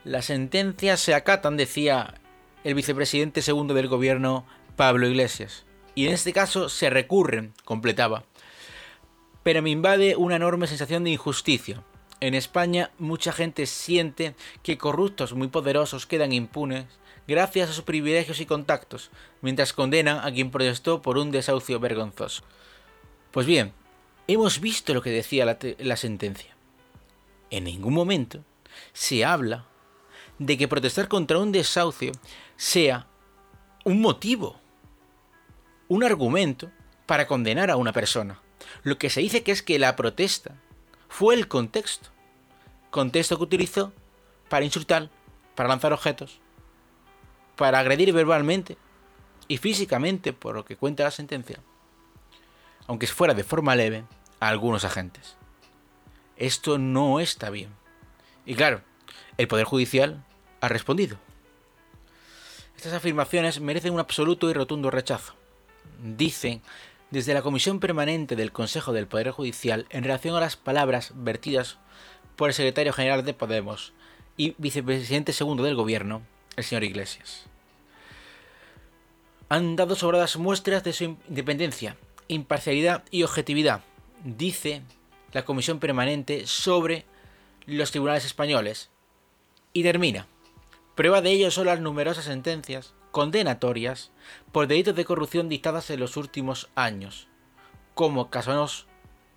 Las 0.02 0.24
sentencias 0.24 0.98
se 0.98 1.14
acatan, 1.14 1.56
decía 1.56 2.20
el 2.64 2.74
vicepresidente 2.74 3.40
segundo 3.40 3.72
del 3.72 3.86
gobierno, 3.86 4.46
Pablo 4.74 5.06
Iglesias. 5.06 5.64
Y 5.94 6.08
en 6.08 6.12
este 6.12 6.32
caso 6.32 6.68
se 6.68 6.90
recurren, 6.90 7.54
completaba. 7.64 8.24
Pero 9.44 9.62
me 9.62 9.70
invade 9.70 10.16
una 10.16 10.34
enorme 10.34 10.66
sensación 10.66 11.04
de 11.04 11.10
injusticia. 11.10 11.84
En 12.20 12.34
España 12.34 12.90
mucha 12.98 13.32
gente 13.32 13.66
siente 13.66 14.34
que 14.62 14.78
corruptos 14.78 15.34
muy 15.34 15.48
poderosos 15.48 16.06
quedan 16.06 16.32
impunes 16.32 16.86
gracias 17.28 17.70
a 17.70 17.72
sus 17.72 17.84
privilegios 17.84 18.40
y 18.40 18.46
contactos, 18.46 19.10
mientras 19.40 19.72
condenan 19.72 20.18
a 20.26 20.32
quien 20.32 20.50
protestó 20.50 21.00
por 21.00 21.18
un 21.18 21.30
desahucio 21.30 21.78
vergonzoso. 21.78 22.42
Pues 23.30 23.46
bien, 23.46 23.72
hemos 24.26 24.60
visto 24.60 24.94
lo 24.94 25.02
que 25.02 25.10
decía 25.10 25.44
la, 25.44 25.58
la 25.78 25.96
sentencia. 25.96 26.56
En 27.50 27.64
ningún 27.64 27.94
momento 27.94 28.44
se 28.92 29.24
habla 29.24 29.66
de 30.38 30.56
que 30.56 30.68
protestar 30.68 31.08
contra 31.08 31.38
un 31.38 31.52
desahucio 31.52 32.12
sea 32.56 33.06
un 33.84 34.00
motivo, 34.00 34.58
un 35.86 36.02
argumento 36.02 36.70
para 37.06 37.26
condenar 37.26 37.70
a 37.70 37.76
una 37.76 37.92
persona. 37.92 38.40
Lo 38.82 38.98
que 38.98 39.08
se 39.08 39.20
dice 39.20 39.42
que 39.42 39.52
es 39.52 39.62
que 39.62 39.78
la 39.78 39.96
protesta 39.96 40.56
fue 41.08 41.34
el 41.34 41.48
contexto. 41.48 42.10
Contexto 42.90 43.36
que 43.36 43.44
utilizó 43.44 43.92
para 44.48 44.64
insultar, 44.64 45.10
para 45.54 45.68
lanzar 45.68 45.92
objetos, 45.92 46.40
para 47.56 47.78
agredir 47.80 48.12
verbalmente 48.12 48.78
y 49.48 49.58
físicamente, 49.58 50.32
por 50.32 50.54
lo 50.54 50.64
que 50.64 50.76
cuenta 50.76 51.04
la 51.04 51.10
sentencia, 51.10 51.58
aunque 52.86 53.06
fuera 53.06 53.34
de 53.34 53.44
forma 53.44 53.74
leve, 53.74 54.04
a 54.40 54.48
algunos 54.48 54.84
agentes. 54.84 55.36
Esto 56.36 56.78
no 56.78 57.18
está 57.18 57.50
bien. 57.50 57.70
Y 58.46 58.54
claro, 58.54 58.82
el 59.36 59.48
Poder 59.48 59.64
Judicial 59.64 60.24
ha 60.60 60.68
respondido. 60.68 61.18
Estas 62.76 62.92
afirmaciones 62.92 63.60
merecen 63.60 63.92
un 63.92 64.00
absoluto 64.00 64.48
y 64.48 64.52
rotundo 64.52 64.90
rechazo. 64.90 65.34
Dicen 66.00 66.62
desde 67.10 67.34
la 67.34 67.42
Comisión 67.42 67.80
Permanente 67.80 68.36
del 68.36 68.52
Consejo 68.52 68.92
del 68.92 69.06
Poder 69.06 69.30
Judicial 69.30 69.86
en 69.90 70.04
relación 70.04 70.36
a 70.36 70.40
las 70.40 70.56
palabras 70.56 71.12
vertidas 71.14 71.78
por 72.36 72.50
el 72.50 72.54
secretario 72.54 72.92
general 72.92 73.24
de 73.24 73.34
Podemos 73.34 73.92
y 74.36 74.54
vicepresidente 74.58 75.32
segundo 75.32 75.62
del 75.62 75.74
Gobierno, 75.74 76.22
el 76.56 76.64
señor 76.64 76.84
Iglesias. 76.84 77.46
Han 79.48 79.76
dado 79.76 79.96
sobradas 79.96 80.36
muestras 80.36 80.84
de 80.84 80.92
su 80.92 81.04
independencia, 81.04 81.96
imparcialidad 82.28 83.04
y 83.10 83.22
objetividad, 83.22 83.82
dice 84.22 84.82
la 85.32 85.44
Comisión 85.44 85.78
Permanente 85.78 86.46
sobre 86.46 87.06
los 87.66 87.90
tribunales 87.90 88.24
españoles. 88.24 88.90
Y 89.72 89.82
termina. 89.82 90.26
Prueba 90.94 91.20
de 91.20 91.30
ello 91.30 91.50
son 91.50 91.66
las 91.66 91.80
numerosas 91.80 92.24
sentencias 92.24 92.94
condenatorias 93.10 94.10
por 94.52 94.66
delitos 94.66 94.94
de 94.94 95.04
corrupción 95.04 95.48
dictadas 95.48 95.90
en 95.90 96.00
los 96.00 96.16
últimos 96.16 96.68
años, 96.74 97.28
como 97.94 98.30
Casanos, 98.30 98.86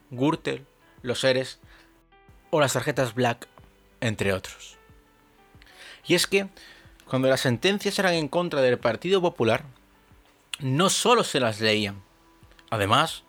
Gürtel, 0.10 0.66
los 1.02 1.20
seres 1.20 1.60
o 2.50 2.60
las 2.60 2.74
tarjetas 2.74 3.14
Black, 3.14 3.48
entre 4.02 4.34
otros. 4.34 4.78
Y 6.06 6.16
es 6.16 6.28
que, 6.28 6.48
cuando 7.06 7.30
las 7.30 7.42
sentencias 7.42 7.98
eran 8.00 8.14
en 8.14 8.28
contra 8.28 8.62
del 8.62 8.80
Partido 8.80 9.22
Popular, 9.22 9.64
no 10.60 10.90
solo 10.90 11.24
se 11.24 11.40
las 11.40 11.60
leían, 11.60 12.02
además, 12.70 13.24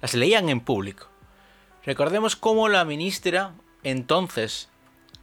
las 0.00 0.14
leían 0.14 0.48
en 0.48 0.60
público. 0.60 1.08
Recordemos 1.84 2.36
cómo 2.36 2.68
la 2.68 2.84
ministra, 2.84 3.54
entonces, 3.82 4.68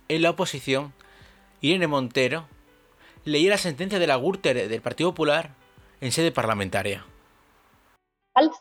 en 0.08 0.22
la 0.22 0.32
oposición, 0.32 0.94
Irene 1.62 1.88
Montero, 1.88 2.48
leía 3.28 3.52
la 3.52 3.58
sentencia 3.58 4.00
de 4.00 4.08
la 4.08 4.16
Gürtel 4.16 4.70
del 4.70 4.82
Partido 4.82 5.12
Popular 5.12 5.52
en 6.02 6.12
sede 6.12 6.32
parlamentaria 6.32 7.06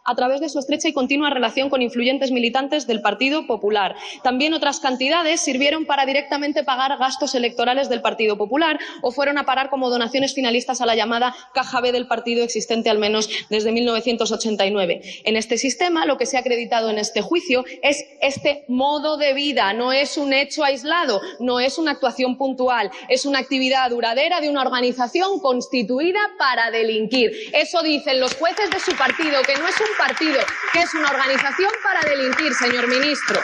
a 0.04 0.14
través 0.14 0.40
de 0.40 0.48
su 0.48 0.58
estrecha 0.58 0.88
y 0.88 0.92
continua 0.92 1.30
relación 1.30 1.70
con 1.70 1.82
influyentes 1.82 2.30
militantes 2.30 2.86
del 2.86 3.00
Partido 3.00 3.46
Popular. 3.46 3.96
También 4.22 4.54
otras 4.54 4.80
cantidades 4.80 5.40
sirvieron 5.40 5.86
para 5.86 6.06
directamente 6.06 6.64
pagar 6.64 6.96
gastos 6.98 7.34
electorales 7.34 7.88
del 7.88 8.00
Partido 8.00 8.36
Popular 8.36 8.78
o 9.02 9.10
fueron 9.10 9.38
a 9.38 9.44
parar 9.44 9.70
como 9.70 9.90
donaciones 9.90 10.34
finalistas 10.34 10.80
a 10.80 10.86
la 10.86 10.94
llamada 10.94 11.34
Caja 11.54 11.80
B 11.80 11.92
del 11.92 12.06
partido 12.06 12.42
existente 12.42 12.90
al 12.90 12.98
menos 12.98 13.28
desde 13.50 13.72
1989. 13.72 15.02
En 15.24 15.36
este 15.36 15.58
sistema, 15.58 16.06
lo 16.06 16.16
que 16.16 16.26
se 16.26 16.36
ha 16.36 16.40
acreditado 16.40 16.90
en 16.90 16.98
este 16.98 17.20
juicio 17.20 17.64
es 17.82 18.04
este 18.20 18.64
modo 18.68 19.16
de 19.16 19.34
vida, 19.34 19.72
no 19.72 19.92
es 19.92 20.16
un 20.16 20.32
hecho 20.32 20.64
aislado, 20.64 21.20
no 21.40 21.60
es 21.60 21.78
una 21.78 21.92
actuación 21.92 22.36
puntual, 22.36 22.90
es 23.08 23.26
una 23.26 23.38
actividad 23.38 23.90
duradera 23.90 24.40
de 24.40 24.48
una 24.48 24.62
organización 24.62 25.40
constituida 25.40 26.20
para 26.38 26.70
delinquir. 26.70 27.30
Eso 27.52 27.82
dicen 27.82 28.20
los 28.20 28.34
jueces 28.34 28.70
de 28.70 28.80
su 28.80 28.96
partido, 28.96 29.42
que 29.42 29.56
no 29.56 29.65
no 29.66 29.70
es 29.70 29.80
un 29.80 29.96
partido, 29.98 30.38
que 30.72 30.78
es 30.78 30.94
una 30.94 31.10
organización 31.10 31.72
para 31.82 32.08
delinquir, 32.08 32.54
señor 32.54 32.86
ministro. 32.86 33.40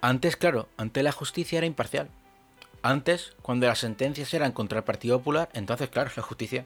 Antes, 0.00 0.36
claro, 0.36 0.68
ante 0.76 1.04
la 1.04 1.12
justicia 1.12 1.58
era 1.58 1.68
imparcial. 1.68 2.10
Antes, 2.82 3.32
cuando 3.42 3.68
las 3.68 3.78
sentencias 3.78 4.34
eran 4.34 4.50
contra 4.50 4.78
el 4.78 4.84
Partido 4.84 5.18
Popular, 5.18 5.50
entonces, 5.52 5.88
claro, 5.88 6.10
la 6.16 6.22
justicia. 6.24 6.64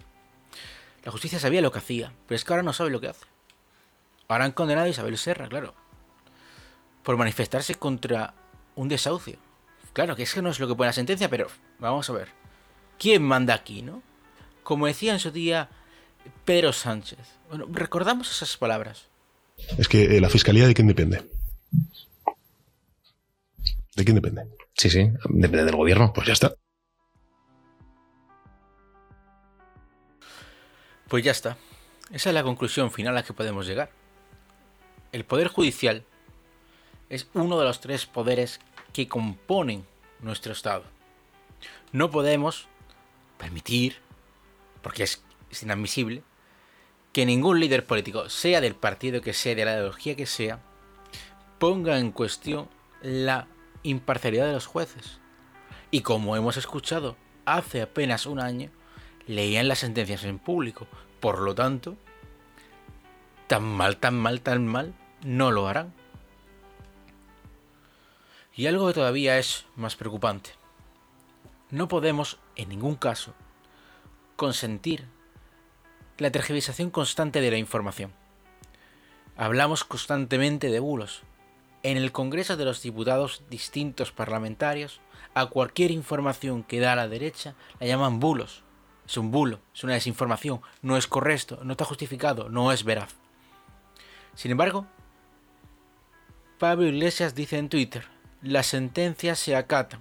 La 1.02 1.12
justicia 1.12 1.38
sabía 1.38 1.60
lo 1.60 1.72
que 1.72 1.78
hacía, 1.78 2.12
pero 2.26 2.36
es 2.36 2.44
que 2.44 2.54
ahora 2.54 2.62
no 2.62 2.72
sabe 2.72 2.88
lo 2.88 3.02
que 3.02 3.08
hace. 3.08 3.26
Ahora 4.28 4.46
han 4.46 4.52
condenado 4.52 4.86
a 4.86 4.90
Isabel 4.90 5.18
Serra, 5.18 5.48
claro. 5.48 5.74
Por 7.02 7.18
manifestarse 7.18 7.74
contra 7.74 8.32
un 8.76 8.88
desahucio. 8.88 9.36
Claro, 9.92 10.16
que 10.16 10.22
es 10.22 10.32
que 10.32 10.40
no 10.40 10.48
es 10.48 10.58
lo 10.58 10.68
que 10.68 10.74
pone 10.74 10.88
la 10.88 10.94
sentencia, 10.94 11.28
pero 11.28 11.48
vamos 11.78 12.08
a 12.08 12.14
ver. 12.14 12.28
¿Quién 12.98 13.22
manda 13.22 13.52
aquí, 13.52 13.82
no? 13.82 14.02
Como 14.62 14.86
decía 14.86 15.12
en 15.12 15.20
su 15.20 15.30
día 15.30 15.68
Pedro 16.44 16.72
Sánchez. 16.72 17.18
Bueno, 17.48 17.66
recordamos 17.70 18.30
esas 18.30 18.56
palabras. 18.56 19.06
Es 19.78 19.88
que 19.88 20.16
eh, 20.16 20.20
la 20.20 20.28
fiscalía 20.28 20.66
de 20.66 20.74
quién 20.74 20.88
depende. 20.88 21.22
¿De 23.94 24.04
quién 24.04 24.16
depende? 24.16 24.46
Sí, 24.74 24.90
sí, 24.90 25.10
depende 25.28 25.64
del 25.64 25.76
gobierno. 25.76 26.12
Pues 26.12 26.26
ya 26.26 26.32
está. 26.32 26.54
Pues 31.08 31.24
ya 31.24 31.30
está. 31.30 31.56
Esa 32.10 32.30
es 32.30 32.34
la 32.34 32.42
conclusión 32.42 32.90
final 32.90 33.12
a 33.12 33.20
la 33.20 33.22
que 33.22 33.32
podemos 33.32 33.66
llegar. 33.66 33.90
El 35.12 35.24
Poder 35.24 35.48
Judicial 35.48 36.04
es 37.08 37.28
uno 37.34 37.58
de 37.58 37.64
los 37.64 37.80
tres 37.80 38.06
poderes 38.06 38.60
que 38.92 39.06
componen 39.06 39.86
nuestro 40.20 40.52
Estado. 40.52 40.84
No 41.92 42.10
podemos 42.10 42.66
permitir, 43.38 43.98
porque 44.82 45.04
es 45.04 45.22
es 45.54 45.62
inadmisible 45.62 46.22
que 47.12 47.26
ningún 47.26 47.60
líder 47.60 47.86
político, 47.86 48.28
sea 48.28 48.60
del 48.60 48.74
partido 48.74 49.20
que 49.20 49.32
sea, 49.32 49.54
de 49.54 49.64
la 49.64 49.74
ideología 49.74 50.16
que 50.16 50.26
sea, 50.26 50.60
ponga 51.58 51.98
en 51.98 52.10
cuestión 52.10 52.68
la 53.02 53.46
imparcialidad 53.84 54.46
de 54.46 54.52
los 54.52 54.66
jueces. 54.66 55.20
Y 55.92 56.00
como 56.00 56.34
hemos 56.34 56.56
escuchado 56.56 57.16
hace 57.46 57.82
apenas 57.82 58.26
un 58.26 58.40
año, 58.40 58.70
leían 59.28 59.68
las 59.68 59.78
sentencias 59.78 60.24
en 60.24 60.40
público. 60.40 60.88
Por 61.20 61.40
lo 61.40 61.54
tanto, 61.54 61.96
tan 63.46 63.62
mal, 63.62 63.98
tan 63.98 64.16
mal, 64.18 64.40
tan 64.40 64.66
mal, 64.66 64.92
no 65.22 65.52
lo 65.52 65.68
harán. 65.68 65.94
Y 68.56 68.66
algo 68.66 68.88
que 68.88 68.94
todavía 68.94 69.38
es 69.38 69.66
más 69.76 69.94
preocupante. 69.94 70.50
No 71.70 71.86
podemos, 71.86 72.38
en 72.56 72.70
ningún 72.70 72.96
caso, 72.96 73.34
consentir 74.36 75.13
la 76.18 76.30
tergiversación 76.30 76.90
constante 76.90 77.40
de 77.40 77.50
la 77.50 77.58
información. 77.58 78.12
Hablamos 79.36 79.84
constantemente 79.84 80.70
de 80.70 80.78
bulos. 80.78 81.22
En 81.82 81.96
el 81.96 82.12
Congreso 82.12 82.56
de 82.56 82.64
los 82.64 82.82
Diputados, 82.82 83.42
distintos 83.50 84.12
parlamentarios, 84.12 85.00
a 85.34 85.46
cualquier 85.46 85.90
información 85.90 86.62
que 86.62 86.78
da 86.78 86.92
a 86.92 86.96
la 86.96 87.08
derecha 87.08 87.54
la 87.80 87.86
llaman 87.86 88.20
bulos. 88.20 88.62
Es 89.06 89.16
un 89.16 89.30
bulo, 89.30 89.60
es 89.74 89.84
una 89.84 89.94
desinformación, 89.94 90.60
no 90.80 90.96
es 90.96 91.06
correcto, 91.06 91.58
no 91.62 91.72
está 91.72 91.84
justificado, 91.84 92.48
no 92.48 92.72
es 92.72 92.84
veraz. 92.84 93.16
Sin 94.34 94.52
embargo, 94.52 94.86
Pablo 96.58 96.86
Iglesias 96.86 97.34
dice 97.34 97.58
en 97.58 97.68
Twitter, 97.68 98.06
las 98.40 98.66
sentencias 98.66 99.38
se 99.38 99.56
acatan, 99.56 100.00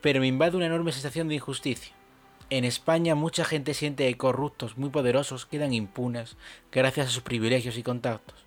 pero 0.00 0.20
me 0.20 0.26
invade 0.26 0.56
una 0.56 0.66
enorme 0.66 0.92
sensación 0.92 1.28
de 1.28 1.36
injusticia. 1.36 1.97
En 2.50 2.64
España 2.64 3.14
mucha 3.14 3.44
gente 3.44 3.74
siente 3.74 4.08
que 4.08 4.16
corruptos 4.16 4.78
muy 4.78 4.88
poderosos 4.88 5.44
quedan 5.44 5.74
impunes 5.74 6.36
gracias 6.72 7.08
a 7.08 7.10
sus 7.10 7.22
privilegios 7.22 7.76
y 7.76 7.82
contactos, 7.82 8.38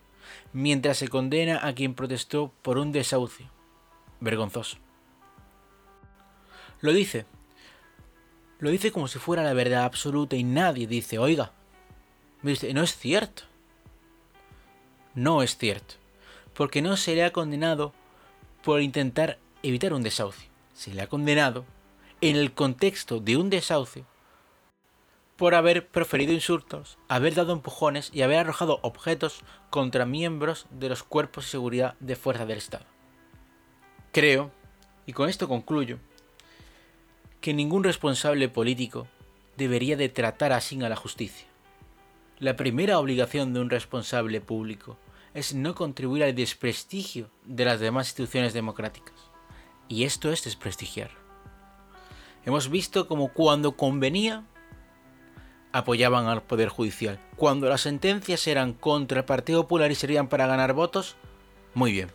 mientras 0.54 0.98
se 0.98 1.08
condena 1.08 1.66
a 1.68 1.74
quien 1.74 1.94
protestó 1.94 2.52
por 2.64 2.80
un 2.80 2.92
desahucio. 2.92 3.48
Vergonzoso. 4.20 4.78
Lo 6.80 6.94
dice. 6.94 7.26
Lo 8.60 8.72
dice 8.72 8.92
como 8.92 9.08
si 9.08 9.20
fuera 9.20 9.44
la 9.44 9.54
verdad 9.54 9.84
absoluta 9.84 10.36
y 10.36 10.44
nadie 10.44 10.88
dice, 10.88 11.20
oiga, 11.20 11.52
no 12.42 12.82
es 12.84 12.98
cierto. 12.98 13.44
No 15.14 15.44
es 15.44 15.58
cierto. 15.58 15.96
Porque 16.56 16.82
no 16.82 16.98
se 16.98 17.14
le 17.14 17.24
ha 17.24 17.32
condenado 17.32 17.94
por 18.64 18.82
intentar 18.82 19.38
evitar 19.62 19.94
un 19.94 20.02
desahucio. 20.02 20.50
Se 20.74 20.94
le 20.94 21.04
ha 21.04 21.08
condenado 21.08 21.66
en 22.22 22.36
el 22.36 22.54
contexto 22.54 23.20
de 23.20 23.36
un 23.36 23.50
desahucio 23.50 24.06
por 25.38 25.56
haber 25.56 25.88
proferido 25.88 26.34
insultos, 26.34 27.00
haber 27.08 27.34
dado 27.34 27.52
empujones 27.52 28.12
y 28.14 28.22
haber 28.22 28.38
arrojado 28.38 28.80
objetos 28.84 29.42
contra 29.72 30.06
miembros 30.06 30.68
de 30.70 30.88
los 30.88 31.02
cuerpos 31.02 31.46
de 31.46 31.50
seguridad 31.50 31.96
de 32.00 32.16
fuerza 32.16 32.46
del 32.46 32.60
Estado. 32.60 32.86
Creo, 34.12 34.52
y 35.08 35.14
con 35.14 35.30
esto 35.30 35.48
concluyo, 35.48 35.98
que 37.40 37.56
ningún 37.56 37.84
responsable 37.84 38.50
político 38.50 39.08
debería 39.58 39.98
de 39.98 40.10
tratar 40.10 40.54
así 40.54 40.80
a 40.84 40.90
la 40.90 40.96
justicia. 40.96 41.48
La 42.38 42.56
primera 42.56 43.00
obligación 43.00 43.52
de 43.54 43.62
un 43.62 43.72
responsable 43.72 44.42
público 44.42 44.98
es 45.34 45.56
no 45.56 45.74
contribuir 45.74 46.24
al 46.24 46.36
desprestigio 46.36 47.32
de 47.46 47.66
las 47.66 47.80
demás 47.80 48.10
instituciones 48.10 48.54
democráticas. 48.54 49.16
Y 49.88 50.04
esto 50.04 50.32
es 50.32 50.44
desprestigiar. 50.44 51.21
Hemos 52.46 52.70
visto 52.70 53.08
como 53.08 53.30
cuando 53.30 53.74
convenía 53.74 54.44
apoyaban 55.72 56.28
al 56.28 56.44
Poder 56.44 56.70
Judicial. 56.70 57.20
Cuando 57.36 57.70
las 57.70 57.82
sentencias 57.82 58.46
eran 58.48 58.74
contra 58.74 59.20
el 59.20 59.26
Partido 59.26 59.64
Popular 59.64 59.92
y 59.92 59.96
servían 59.96 60.28
para 60.28 60.48
ganar 60.48 60.74
votos, 60.74 61.16
muy 61.74 61.92
bien. 61.92 62.12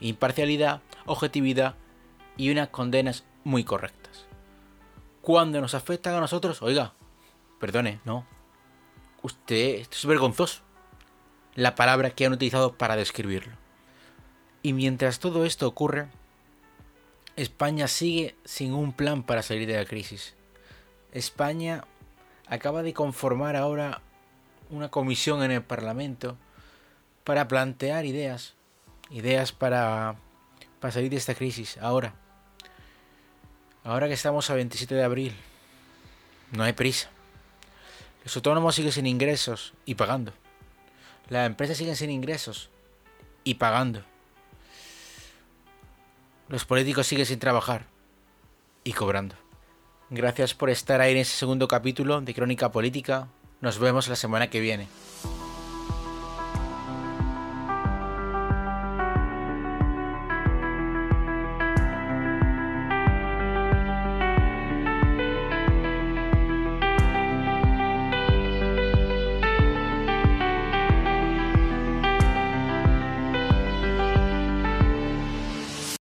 Imparcialidad, 0.00 0.82
objetividad 1.06 1.76
y 2.36 2.50
unas 2.50 2.68
condenas 2.68 3.24
muy 3.44 3.64
correctas. 3.64 4.26
Cuando 5.20 5.60
nos 5.60 5.74
afectan 5.74 6.14
a 6.14 6.20
nosotros, 6.20 6.60
oiga, 6.62 6.94
perdone, 7.60 8.00
no. 8.04 8.26
Usted, 9.22 9.86
es 9.90 10.06
vergonzoso. 10.06 10.62
La 11.54 11.74
palabra 11.74 12.10
que 12.10 12.26
han 12.26 12.32
utilizado 12.32 12.74
para 12.74 12.96
describirlo. 12.96 13.54
Y 14.62 14.72
mientras 14.72 15.20
todo 15.20 15.44
esto 15.44 15.68
ocurre, 15.68 16.08
España 17.36 17.88
sigue 17.88 18.36
sin 18.44 18.74
un 18.74 18.92
plan 18.92 19.22
para 19.22 19.42
salir 19.42 19.66
de 19.66 19.76
la 19.76 19.84
crisis. 19.84 20.34
España 21.12 21.84
acaba 22.46 22.82
de 22.82 22.92
conformar 22.92 23.56
ahora 23.56 24.02
una 24.70 24.90
comisión 24.90 25.42
en 25.42 25.50
el 25.50 25.62
Parlamento 25.62 26.36
para 27.24 27.48
plantear 27.48 28.04
ideas, 28.04 28.54
ideas 29.10 29.52
para, 29.52 30.16
para 30.80 30.92
salir 30.92 31.10
de 31.10 31.16
esta 31.16 31.34
crisis 31.34 31.78
ahora. 31.78 32.14
Ahora 33.84 34.08
que 34.08 34.14
estamos 34.14 34.48
a 34.50 34.54
27 34.54 34.94
de 34.94 35.04
abril, 35.04 35.34
no 36.52 36.64
hay 36.64 36.72
prisa. 36.72 37.10
Los 38.24 38.36
autónomos 38.36 38.74
siguen 38.74 38.92
sin 38.92 39.06
ingresos 39.06 39.74
y 39.84 39.94
pagando. 39.94 40.32
Las 41.28 41.46
empresas 41.46 41.76
siguen 41.76 41.96
sin 41.96 42.10
ingresos 42.10 42.70
y 43.42 43.54
pagando. 43.54 44.04
Los 46.52 46.66
políticos 46.66 47.06
siguen 47.06 47.24
sin 47.24 47.38
trabajar 47.38 47.86
y 48.84 48.92
cobrando. 48.92 49.36
Gracias 50.10 50.52
por 50.52 50.68
estar 50.68 51.00
ahí 51.00 51.12
en 51.12 51.16
ese 51.16 51.34
segundo 51.34 51.66
capítulo 51.66 52.20
de 52.20 52.34
Crónica 52.34 52.70
Política. 52.70 53.28
Nos 53.62 53.78
vemos 53.78 54.06
la 54.06 54.16
semana 54.16 54.50
que 54.50 54.60
viene. 54.60 54.86